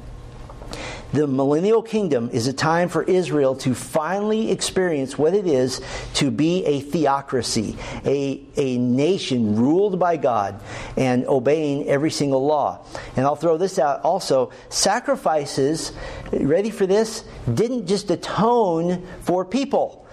[1.13, 5.83] The millennial kingdom is a time for Israel to finally experience what it is
[6.15, 10.61] to be a theocracy, a, a nation ruled by God
[10.97, 12.87] and obeying every single law.
[13.15, 15.93] And I'll throw this out also sacrifices,
[16.33, 20.07] ready for this, didn't just atone for people.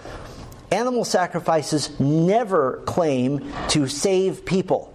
[0.70, 4.89] Animal sacrifices never claim to save people.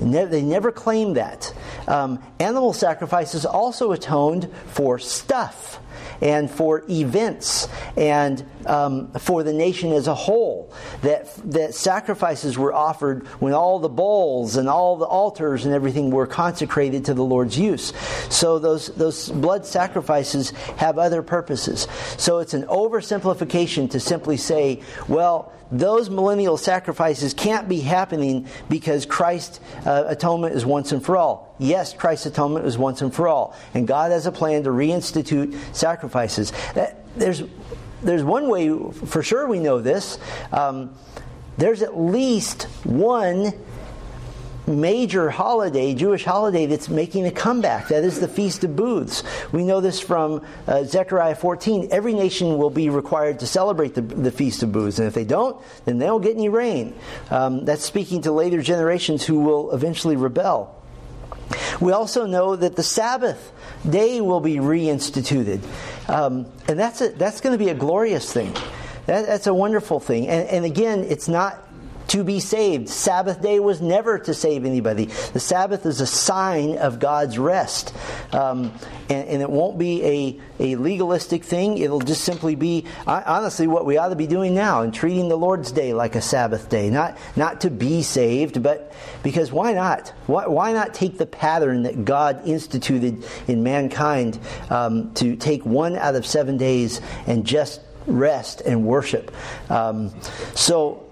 [0.00, 1.52] They never claimed that.
[1.86, 5.78] Um, animal sacrifices also atoned for stuff
[6.22, 10.72] and for events and um, for the nation as a whole.
[11.02, 16.10] That, that sacrifices were offered when all the bowls and all the altars and everything
[16.10, 17.92] were consecrated to the Lord's use.
[18.30, 21.86] So those, those blood sacrifices have other purposes.
[22.16, 29.06] So it's an oversimplification to simply say, well, those millennial sacrifices can't be happening because
[29.06, 31.54] Christ's uh, atonement is once and for all.
[31.58, 33.56] Yes, Christ's atonement is once and for all.
[33.74, 36.52] And God has a plan to reinstitute sacrifices.
[36.74, 37.42] Uh, there's,
[38.02, 40.18] there's one way, for sure we know this.
[40.52, 40.94] Um,
[41.56, 43.52] there's at least one
[44.70, 47.88] major holiday, Jewish holiday, that's making a comeback.
[47.88, 49.22] That is the Feast of Booths.
[49.52, 51.88] We know this from uh, Zechariah 14.
[51.90, 55.24] Every nation will be required to celebrate the, the, Feast of Booths, and if they
[55.24, 56.94] don't, then they don't get any rain.
[57.30, 60.76] Um, that's speaking to later generations who will eventually rebel.
[61.80, 63.52] We also know that the Sabbath
[63.88, 65.62] day will be reinstituted.
[66.08, 68.54] Um, and that's, that's going to be a glorious thing.
[69.06, 70.28] That, that's a wonderful thing.
[70.28, 71.69] And, and again, it's not
[72.10, 72.88] to be saved.
[72.88, 75.04] Sabbath day was never to save anybody.
[75.32, 77.94] The Sabbath is a sign of God's rest.
[78.32, 78.72] Um,
[79.08, 81.78] and, and, it won't be a, a legalistic thing.
[81.78, 85.36] It'll just simply be, honestly, what we ought to be doing now and treating the
[85.36, 86.90] Lord's day like a Sabbath day.
[86.90, 88.92] Not, not to be saved, but
[89.22, 90.08] because why not?
[90.26, 94.36] Why, why not take the pattern that God instituted in mankind
[94.68, 99.32] um, to take one out of seven days and just rest and worship?
[99.70, 100.12] Um,
[100.56, 101.06] so,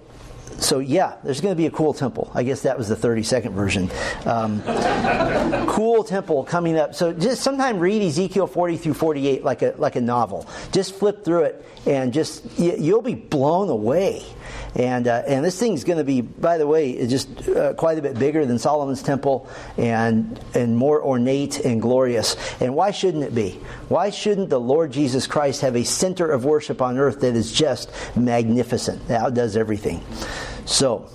[0.59, 2.31] so yeah, there's going to be a cool temple.
[2.35, 3.91] I guess that was the 30 second version.
[4.25, 4.63] Um,
[5.67, 6.95] cool temple coming up.
[6.95, 10.47] So just sometime read Ezekiel 40 through 48 like a like a novel.
[10.73, 14.25] Just flip through it and just you'll be blown away.
[14.79, 18.03] And uh, and this thing's going to be, by the way, just uh, quite a
[18.03, 22.37] bit bigger than Solomon's temple and and more ornate and glorious.
[22.61, 23.61] And why shouldn't it be?
[23.89, 27.53] Why shouldn't the Lord Jesus Christ have a center of worship on earth that is
[27.53, 29.09] just magnificent?
[29.09, 30.01] That outdoes everything.
[30.65, 31.11] So,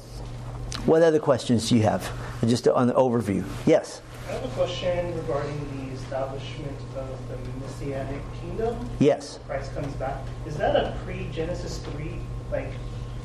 [0.86, 2.12] what other questions do you have?
[2.46, 3.46] Just on the overview.
[3.66, 4.02] Yes.
[4.28, 8.90] I have a question regarding the establishment of the Messianic kingdom.
[9.00, 9.40] Yes.
[9.48, 10.18] Christ comes back.
[10.46, 12.16] Is that a pre-Genesis three
[12.52, 12.70] like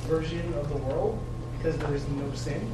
[0.06, 1.18] version of the world
[1.56, 2.68] because there is no sin?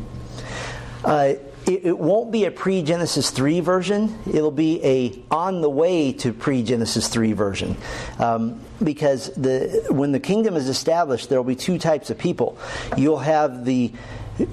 [1.04, 1.34] Uh,
[1.66, 4.18] it, it, won't be a pre-Genesis 3 version.
[4.26, 7.76] It'll be a on the way to pre-Genesis 3 version.
[8.18, 12.58] Um, because the, when the kingdom is established, there will be two types of people.
[12.96, 13.92] You'll have the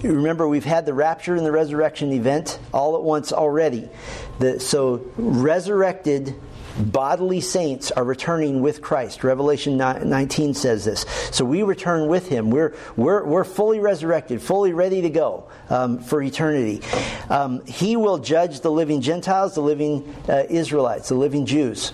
[0.04, 3.90] Remember, we've had the rapture and the resurrection event all at once already.
[4.38, 6.36] The, so, resurrected
[6.80, 9.24] bodily saints are returning with Christ.
[9.24, 11.06] Revelation 19 says this.
[11.32, 12.50] So we return with him.
[12.50, 16.82] We're, we're, we're fully resurrected, fully ready to go um, for eternity.
[17.30, 21.92] Um, he will judge the living Gentiles, the living uh, Israelites, the living Jews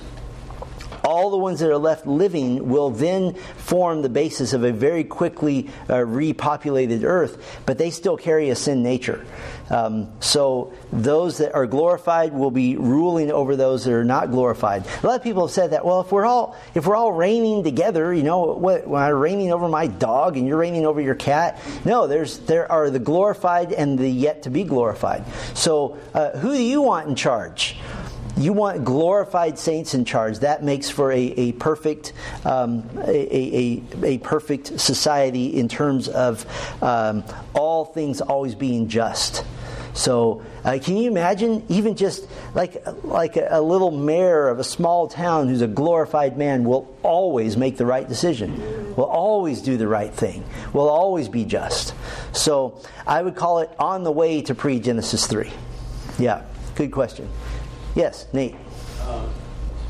[1.08, 5.06] all the ones that are left living will then form the basis of a very
[5.06, 9.26] quickly uh, repopulated earth, but they still carry a sin nature.
[9.70, 14.86] Um, so those that are glorified will be ruling over those that are not glorified.
[15.04, 15.86] A lot of people have said that.
[15.86, 19.52] Well, if we're all if we're all reigning together, you know, what, when I'm reigning
[19.52, 23.74] over my dog and you're reigning over your cat, no, there's there are the glorified
[23.74, 25.26] and the yet to be glorified.
[25.54, 27.78] So uh, who do you want in charge?
[28.38, 30.40] You want glorified saints in charge.
[30.40, 32.14] That makes for a, a perfect
[32.46, 36.46] um, a, a, a, perfect society in terms of
[36.84, 37.24] um,
[37.56, 39.44] all things always being just.
[39.98, 45.08] So, uh, can you imagine even just like like a, little mayor of a small
[45.08, 49.88] town who's a glorified man will always make the right decision, will always do the
[49.88, 51.96] right thing, will always be just.
[52.32, 55.52] So, I would call it on the way to pre Genesis three.
[56.20, 56.44] Yeah,
[56.76, 57.28] good question.
[57.96, 58.54] Yes, Nate.
[59.02, 59.34] Um,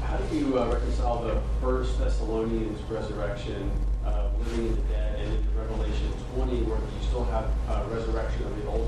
[0.03, 3.70] how do you uh, reconcile the First Thessalonians resurrection,
[4.05, 8.43] uh, living in the dead, and into Revelation 20, where you still have uh, resurrection
[8.45, 8.88] of the Old?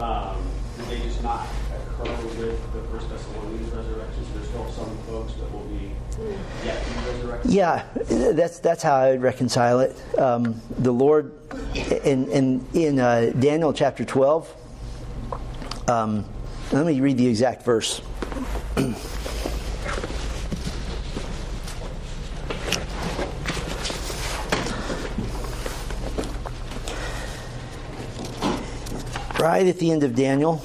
[0.00, 0.36] Um,
[0.78, 4.24] did they just not occur with the First Thessalonians resurrection?
[4.24, 5.90] So there's still some folks that will be
[6.64, 7.50] yet to be resurrected.
[7.50, 7.84] Yeah,
[8.32, 9.94] that's that's how I would reconcile it.
[10.18, 11.32] Um, the Lord,
[11.74, 14.56] in in in uh, Daniel chapter 12.
[15.88, 16.24] Um,
[16.72, 18.00] let me read the exact verse.
[29.40, 30.62] right at the end of Daniel.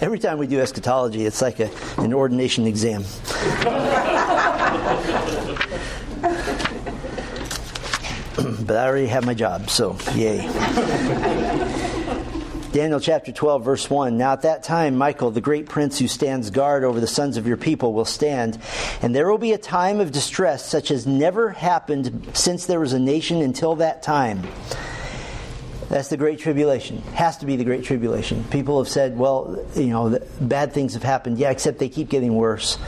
[0.00, 3.04] Every time we do eschatology, it's like a, an ordination exam.
[8.66, 10.48] but I already have my job, so yay.
[12.72, 14.16] Daniel chapter 12, verse 1.
[14.16, 17.46] Now at that time, Michael, the great prince who stands guard over the sons of
[17.46, 18.58] your people, will stand,
[19.02, 22.94] and there will be a time of distress such as never happened since there was
[22.94, 24.42] a nation until that time.
[25.90, 27.02] That's the Great Tribulation.
[27.12, 28.42] Has to be the Great Tribulation.
[28.44, 31.36] People have said, well, you know, bad things have happened.
[31.36, 32.78] Yeah, except they keep getting worse.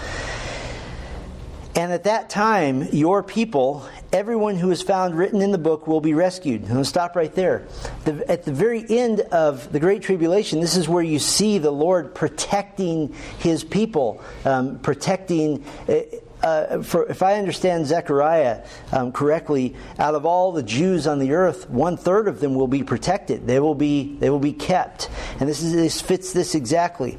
[1.77, 6.01] And at that time, your people everyone who is found written in the book will
[6.01, 6.63] be rescued.
[6.69, 7.67] And stop right there.
[8.05, 11.73] The, at the very end of the Great Tribulation, this is where you see the
[11.73, 15.65] Lord protecting his people, um, protecting.
[15.89, 16.01] Uh,
[16.43, 21.33] uh, for, if I understand Zechariah um, correctly, out of all the Jews on the
[21.33, 23.47] earth, one third of them will be protected.
[23.47, 25.09] They will be they will be kept,
[25.41, 27.19] and this is this fits this exactly.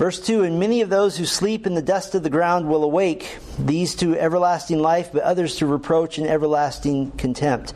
[0.00, 2.84] Verse 2 And many of those who sleep in the dust of the ground will
[2.84, 7.74] awake, these to everlasting life, but others to reproach and everlasting contempt.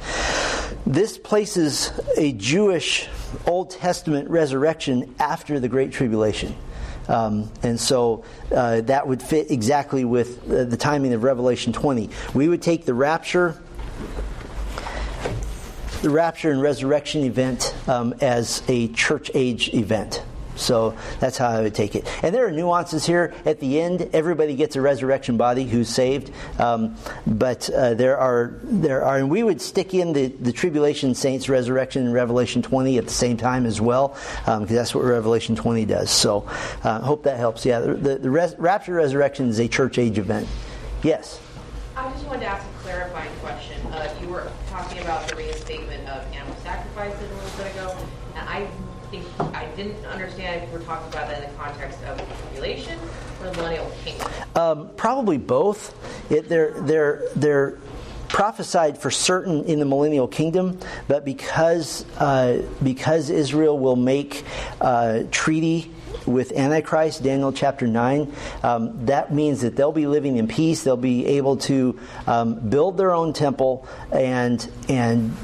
[0.86, 3.10] This places a Jewish
[3.46, 6.56] Old Testament resurrection after the Great Tribulation.
[7.08, 12.08] Um, and so uh, that would fit exactly with uh, the timing of Revelation 20.
[12.32, 13.60] We would take the rapture
[16.00, 20.22] the rapture and resurrection event um, as a church age event.
[20.56, 22.06] So that's how I would take it.
[22.22, 23.34] And there are nuances here.
[23.44, 26.30] At the end, everybody gets a resurrection body who's saved.
[26.58, 26.96] Um,
[27.26, 31.48] but uh, there are there are, and we would stick in the, the tribulation saints
[31.48, 34.08] resurrection in Revelation 20 at the same time as well,
[34.44, 36.10] because um, that's what Revelation 20 does.
[36.10, 36.46] So
[36.82, 37.64] I uh, hope that helps.
[37.64, 40.48] Yeah, the, the, res- rapture resurrection is a church age event.
[41.02, 41.40] Yes.
[41.96, 43.80] I just wanted to ask a clarifying question.
[43.92, 47.96] Uh, you were talking about the reinstatement of animal sacrifices a little bit ago,
[48.34, 48.68] and I
[49.10, 49.24] think
[49.54, 52.98] I didn't understand if we're talking about that in the context of tribulation
[53.40, 54.30] or the millennial kingdom.
[54.54, 55.94] Um, probably both.
[56.30, 57.78] It, they're they're they're
[58.28, 64.44] prophesied for certain in the millennial kingdom, but because uh, because Israel will make
[64.80, 65.90] uh, treaty
[66.26, 70.82] with Antichrist, Daniel chapter 9, um, that means that they'll be living in peace.
[70.82, 75.36] They'll be able to um, build their own temple and and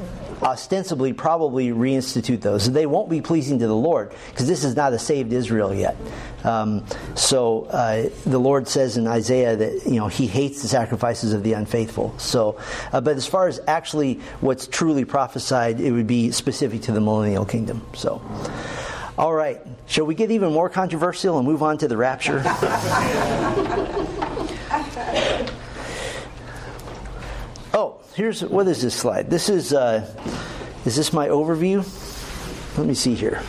[0.42, 2.70] ostensibly probably reinstitute those.
[2.70, 5.96] They won't be pleasing to the Lord because this is not a saved Israel yet.
[6.44, 6.84] Um,
[7.14, 11.42] so uh, the Lord says in Isaiah that you know He hates the sacrifices of
[11.42, 12.18] the unfaithful.
[12.18, 12.58] So,
[12.92, 17.00] uh, but as far as actually what's truly prophesied, it would be specific to the
[17.00, 17.86] millennial kingdom.
[17.94, 18.22] So.
[19.18, 22.42] All right, shall we get even more controversial and move on to the rapture?
[28.14, 29.30] here's what is this slide?
[29.30, 30.06] This is uh,
[30.84, 31.86] is this my overview?
[32.78, 33.42] Let me see here.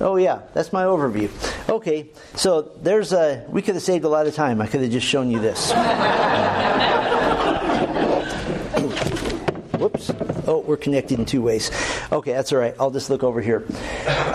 [0.00, 1.30] Oh yeah, that's my overview.
[1.70, 3.44] Okay, so there's a.
[3.48, 4.60] We could have saved a lot of time.
[4.60, 5.72] I could have just shown you this.
[9.78, 10.10] Whoops.
[10.46, 11.70] Oh, we're connected in two ways.
[12.12, 12.74] Okay, that's all right.
[12.78, 13.66] I'll just look over here.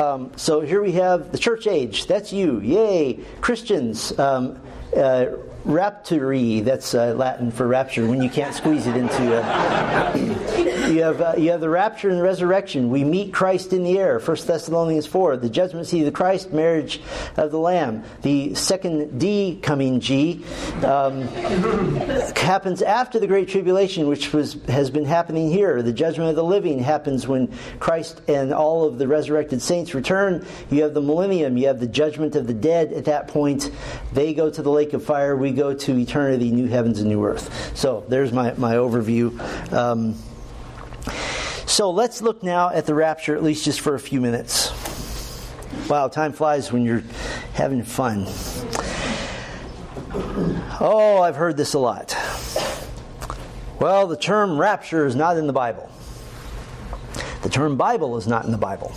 [0.01, 2.07] Um, so here we have the church age.
[2.07, 2.59] That's you.
[2.59, 3.19] Yay.
[3.39, 4.17] Christians.
[4.19, 4.59] Um,
[4.95, 5.27] uh,
[5.65, 10.70] rapturi, that's uh, Latin for rapture, when you can't squeeze it into a.
[10.91, 12.89] you, have, uh, you have the rapture and the resurrection.
[12.89, 15.37] We meet Christ in the air, 1 Thessalonians 4.
[15.37, 17.01] The judgment seat of the Christ, marriage
[17.37, 18.03] of the Lamb.
[18.21, 20.43] The second D coming G
[20.85, 21.27] um,
[22.35, 25.81] happens after the Great Tribulation, which was, has been happening here.
[25.81, 30.45] The judgment of the living happens when Christ and all of the resurrected saints return.
[30.69, 33.71] You have the millennium, you have the judgment of the dead at that point.
[34.13, 35.35] They go to the lake of fire.
[35.35, 37.77] We go to eternity, new heavens and new earth.
[37.77, 39.39] So there's my, my overview.
[39.71, 40.15] Um,
[41.65, 44.71] So let's look now at the rapture, at least just for a few minutes.
[45.89, 47.03] Wow, time flies when you're
[47.53, 48.25] having fun.
[50.79, 52.15] Oh, I've heard this a lot.
[53.79, 55.89] Well, the term rapture is not in the Bible.
[57.43, 58.93] The term Bible is not in the Bible.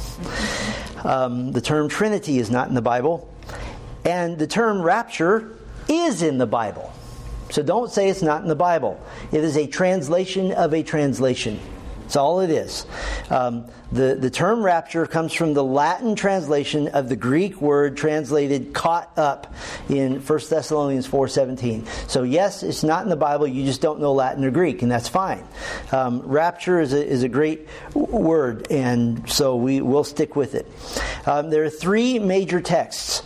[1.05, 3.33] Um, the term Trinity is not in the Bible.
[4.05, 5.57] And the term rapture
[5.89, 6.93] is in the Bible.
[7.51, 9.01] So don't say it's not in the Bible.
[9.33, 11.61] It is a translation of a translation.
[12.15, 12.87] That's all it is.
[13.29, 18.73] Um, the, the term rapture comes from the Latin translation of the Greek word translated
[18.73, 19.53] caught up
[19.89, 22.09] in 1 Thessalonians 4.17.
[22.09, 24.93] So yes, it's not in the Bible, you just don't know Latin or Greek, and
[24.93, 25.43] that's fine.
[25.91, 30.71] Um, rapture is a, is a great word, and so we will stick with it.
[31.27, 33.25] Um, there are three major texts.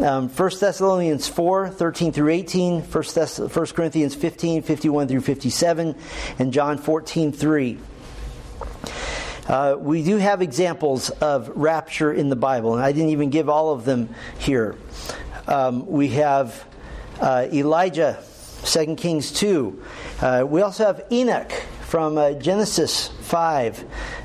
[0.00, 5.94] Um, 1 Thessalonians 4, 13 through 18, 1, Thess- 1 Corinthians 15, 51 through 57,
[6.40, 7.78] and John 14, 3.
[9.48, 13.48] Uh, we do have examples of rapture in the Bible, and I didn't even give
[13.48, 14.76] all of them here.
[15.46, 16.66] Um, we have
[17.20, 18.20] uh, Elijah,
[18.64, 19.82] 2 Kings 2.
[20.20, 23.84] Uh, we also have Enoch from uh, Genesis 5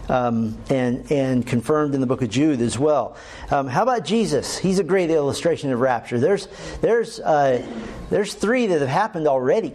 [0.09, 3.15] um, and, and confirmed in the book of Jude as well.
[3.51, 4.57] Um, how about Jesus?
[4.57, 6.19] He's a great illustration of rapture.
[6.19, 6.47] There's,
[6.82, 7.63] there's, uh,
[8.09, 9.74] there's three that have happened already,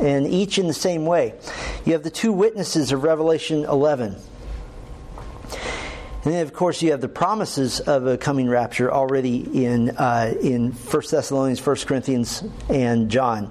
[0.00, 1.34] and each in the same way.
[1.84, 4.14] You have the two witnesses of Revelation 11.
[6.24, 10.34] And then, of course, you have the promises of a coming rapture already in uh,
[10.40, 13.46] in 1 Thessalonians, 1 Corinthians, and John.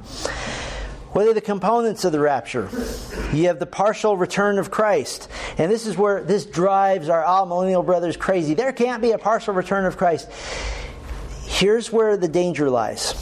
[1.14, 2.70] What are the components of the rapture?
[3.34, 5.30] You have the partial return of Christ.
[5.58, 8.54] And this is where this drives our amillennial brothers crazy.
[8.54, 10.30] There can't be a partial return of Christ.
[11.48, 13.16] Here's where the danger lies.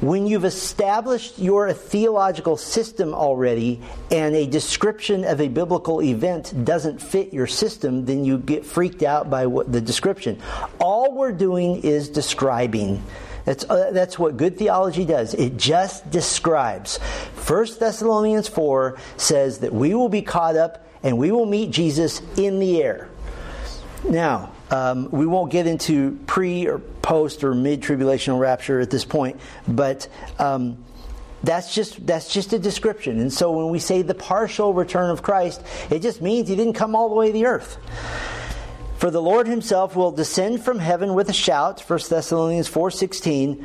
[0.00, 3.80] When you've established your theological system already
[4.10, 9.02] and a description of a biblical event doesn't fit your system, then you get freaked
[9.02, 10.38] out by what the description.
[10.78, 13.02] All we're doing is describing.
[13.46, 15.32] That's, uh, that's what good theology does.
[15.32, 16.98] It just describes.
[16.98, 22.20] 1 Thessalonians 4 says that we will be caught up and we will meet Jesus
[22.36, 23.08] in the air.
[24.06, 29.04] Now, um, we won't get into pre or post or mid tribulational rapture at this
[29.04, 29.38] point,
[29.68, 30.08] but
[30.38, 30.78] um,
[31.42, 33.20] that's just that's just a description.
[33.20, 36.74] And so when we say the partial return of Christ, it just means he didn't
[36.74, 37.78] come all the way to the earth.
[38.98, 43.64] For the Lord himself will descend from heaven with a shout, 1 Thessalonians 4:16.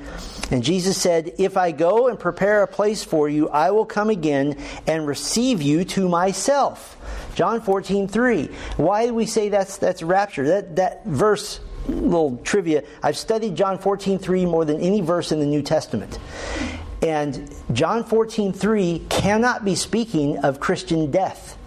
[0.51, 4.09] And Jesus said, "If I go and prepare a place for you, I will come
[4.09, 6.97] again and receive you to myself."
[7.35, 8.51] John 14:3.
[8.77, 10.47] Why do we say that's that's rapture?
[10.47, 12.83] That that verse little trivia.
[13.01, 16.19] I've studied John 14:3 more than any verse in the New Testament.
[17.01, 21.57] And John 14:3 cannot be speaking of Christian death.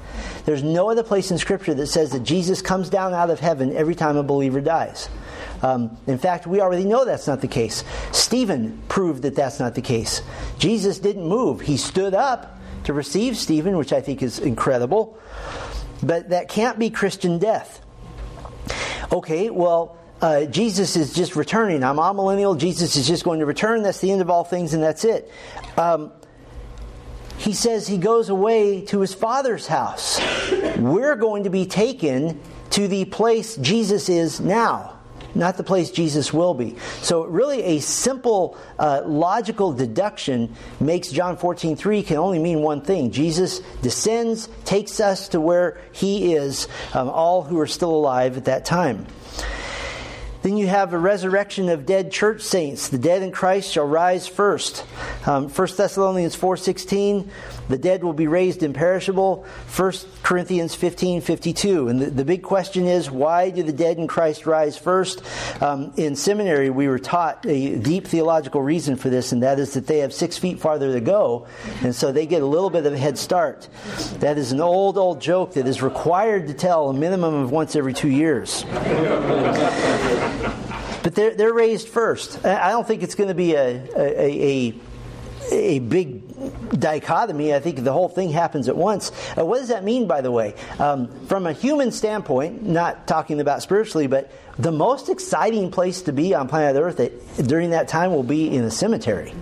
[0.44, 3.74] There's no other place in Scripture that says that Jesus comes down out of heaven
[3.74, 5.08] every time a believer dies.
[5.62, 7.82] Um, in fact, we already know that's not the case.
[8.12, 10.20] Stephen proved that that's not the case.
[10.58, 15.18] Jesus didn't move, he stood up to receive Stephen, which I think is incredible.
[16.06, 17.80] But that can't be Christian death.
[19.12, 21.82] Okay, well, uh, Jesus is just returning.
[21.82, 22.58] I'm amillennial.
[22.58, 23.82] Jesus is just going to return.
[23.82, 25.30] That's the end of all things, and that's it.
[25.76, 26.12] Um,
[27.36, 30.20] he says he goes away to his father's house.
[30.78, 32.40] We're going to be taken
[32.70, 34.93] to the place Jesus is now,
[35.34, 36.76] not the place Jesus will be.
[37.02, 42.80] So, really, a simple uh, logical deduction makes John 14 3 can only mean one
[42.80, 48.36] thing Jesus descends, takes us to where he is, um, all who are still alive
[48.36, 49.06] at that time.
[50.44, 52.90] Then you have a resurrection of dead church saints.
[52.90, 54.84] The dead in Christ shall rise first.
[55.24, 57.30] Um, 1 Thessalonians 4.16,
[57.68, 59.44] the dead will be raised imperishable.
[59.74, 59.92] 1
[60.22, 61.90] Corinthians 15.52.
[61.90, 65.22] And the, the big question is, why do the dead in Christ rise first?
[65.62, 69.74] Um, in seminary, we were taught a deep theological reason for this, and that is
[69.74, 71.46] that they have six feet farther to go,
[71.82, 73.68] and so they get a little bit of a head start.
[74.18, 77.76] That is an old, old joke that is required to tell a minimum of once
[77.76, 78.64] every two years.
[81.04, 82.44] But they're, they're raised first.
[82.46, 84.74] I don't think it's going to be a, a, a,
[85.52, 86.22] a big
[86.78, 87.54] dichotomy.
[87.54, 89.12] I think the whole thing happens at once.
[89.36, 90.54] Uh, what does that mean, by the way?
[90.78, 96.12] Um, from a human standpoint, not talking about spiritually, but the most exciting place to
[96.12, 97.12] be on planet Earth at,
[97.46, 99.32] during that time will be in a cemetery.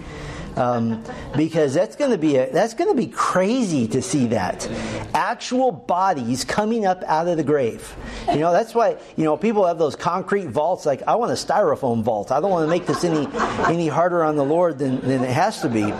[0.56, 1.02] Um,
[1.36, 4.68] because that's going to be a, that's going to be crazy to see that
[5.14, 7.94] actual bodies coming up out of the grave.
[8.28, 10.86] You know, that's why you know people have those concrete vaults.
[10.86, 12.30] Like I want a styrofoam vault.
[12.30, 13.26] I don't want to make this any
[13.68, 15.92] any harder on the Lord than, than it has to be.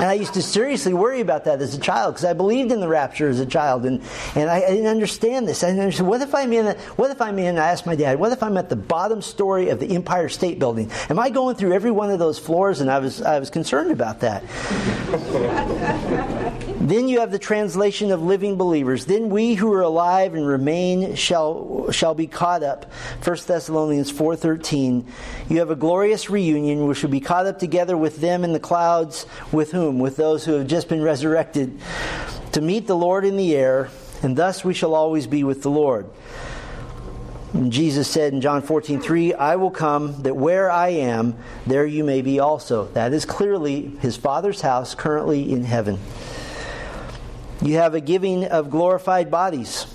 [0.00, 2.80] And I used to seriously worry about that as a child because I believed in
[2.80, 4.02] the rapture as a child, and,
[4.34, 5.62] and I, I didn't understand this.
[5.62, 6.68] I didn't understand what if I'm in.
[6.68, 7.58] A, what if I'm in?
[7.58, 10.58] I asked my dad, what if I'm at the bottom story of the Empire State
[10.58, 10.90] Building?
[11.10, 12.80] Am I going through every one of those floors?
[12.80, 14.42] And I was I was concerned about that.
[16.80, 19.06] then you have the translation of living believers.
[19.06, 22.92] Then we who are alive and remain shall shall be caught up.
[23.22, 25.06] 1 Thessalonians 4:13.
[25.48, 26.86] You have a glorious reunion.
[26.86, 29.26] We shall be caught up together with them in the clouds.
[29.52, 29.98] With whom?
[29.98, 31.78] With those who have just been resurrected
[32.52, 33.90] to meet the Lord in the air,
[34.22, 36.06] and thus we shall always be with the Lord.
[37.52, 41.36] And Jesus said in John 14, 3, I will come that where I am,
[41.66, 42.86] there you may be also.
[42.92, 45.98] That is clearly his Father's house currently in heaven.
[47.60, 49.86] You have a giving of glorified bodies.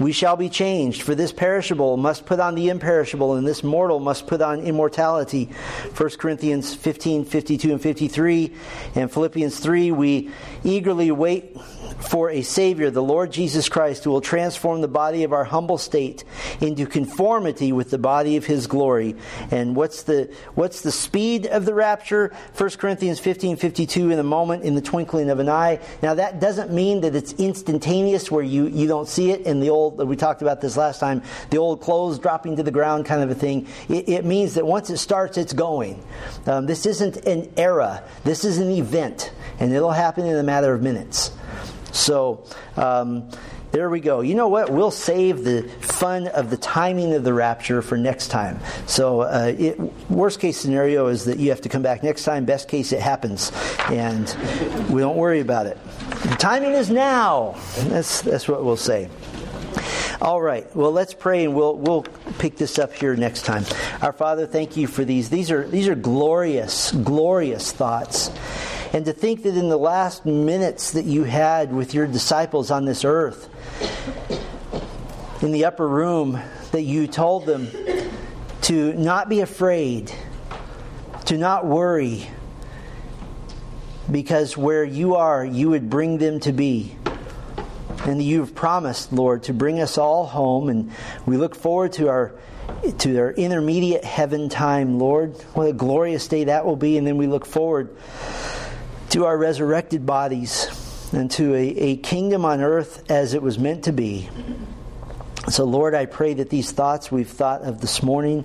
[0.00, 4.00] We shall be changed, for this perishable must put on the imperishable, and this mortal
[4.00, 5.50] must put on immortality.
[5.96, 8.52] 1 Corinthians 15, 52, and 53,
[8.96, 10.30] and Philippians 3, we
[10.64, 11.56] eagerly wait
[12.00, 15.78] for a Savior, the Lord Jesus Christ, who will transform the body of our humble
[15.78, 16.24] state
[16.60, 19.16] into conformity with the body of His glory.
[19.50, 22.32] And what's the what's the speed of the rapture?
[22.56, 25.80] 1 Corinthians 15, 52, in a moment, in the twinkling of an eye.
[26.02, 29.70] Now that doesn't mean that it's instantaneous where you, you don't see it in the
[29.70, 33.22] old, we talked about this last time, the old clothes dropping to the ground kind
[33.22, 33.66] of a thing.
[33.88, 36.04] It, it means that once it starts, it's going.
[36.46, 38.02] Um, this isn't an era.
[38.24, 39.32] This is an event.
[39.58, 41.30] And it'll happen in a matter of minutes.
[41.92, 42.44] So,
[42.76, 43.30] um,
[43.74, 44.20] there we go.
[44.20, 44.70] You know what?
[44.70, 48.60] We'll save the fun of the timing of the rapture for next time.
[48.86, 52.44] So, uh, it, worst case scenario is that you have to come back next time.
[52.44, 53.50] Best case, it happens,
[53.90, 54.28] and
[54.90, 55.76] we don't worry about it.
[56.22, 57.56] The timing is now.
[57.88, 59.08] That's that's what we'll say.
[60.22, 60.64] All right.
[60.74, 62.02] Well, let's pray, and we'll we'll
[62.38, 63.64] pick this up here next time.
[64.00, 65.30] Our Father, thank you for these.
[65.30, 68.30] These are these are glorious, glorious thoughts.
[68.94, 72.84] And to think that in the last minutes that you had with your disciples on
[72.84, 73.48] this earth,
[75.42, 76.40] in the upper room,
[76.70, 77.66] that you told them
[78.62, 80.12] to not be afraid,
[81.24, 82.28] to not worry,
[84.08, 86.96] because where you are, you would bring them to be.
[88.04, 90.92] And you've promised, Lord, to bring us all home, and
[91.26, 92.32] we look forward to our
[92.98, 95.34] to our intermediate heaven time, Lord.
[95.54, 97.96] What a glorious day that will be, and then we look forward
[99.14, 100.66] to our resurrected bodies
[101.12, 104.28] and to a, a kingdom on earth as it was meant to be.
[105.48, 108.44] So, Lord, I pray that these thoughts we've thought of this morning,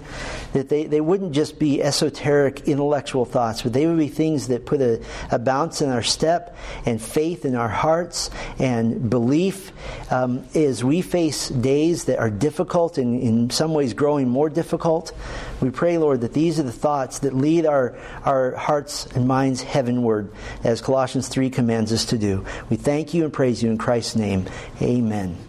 [0.53, 4.65] that they, they wouldn't just be esoteric intellectual thoughts, but they would be things that
[4.65, 9.71] put a, a bounce in our step and faith in our hearts and belief
[10.11, 15.13] um, as we face days that are difficult and in some ways growing more difficult.
[15.61, 19.61] We pray, Lord, that these are the thoughts that lead our, our hearts and minds
[19.61, 20.31] heavenward,
[20.63, 22.45] as Colossians 3 commands us to do.
[22.69, 24.47] We thank you and praise you in Christ's name.
[24.81, 25.48] Amen.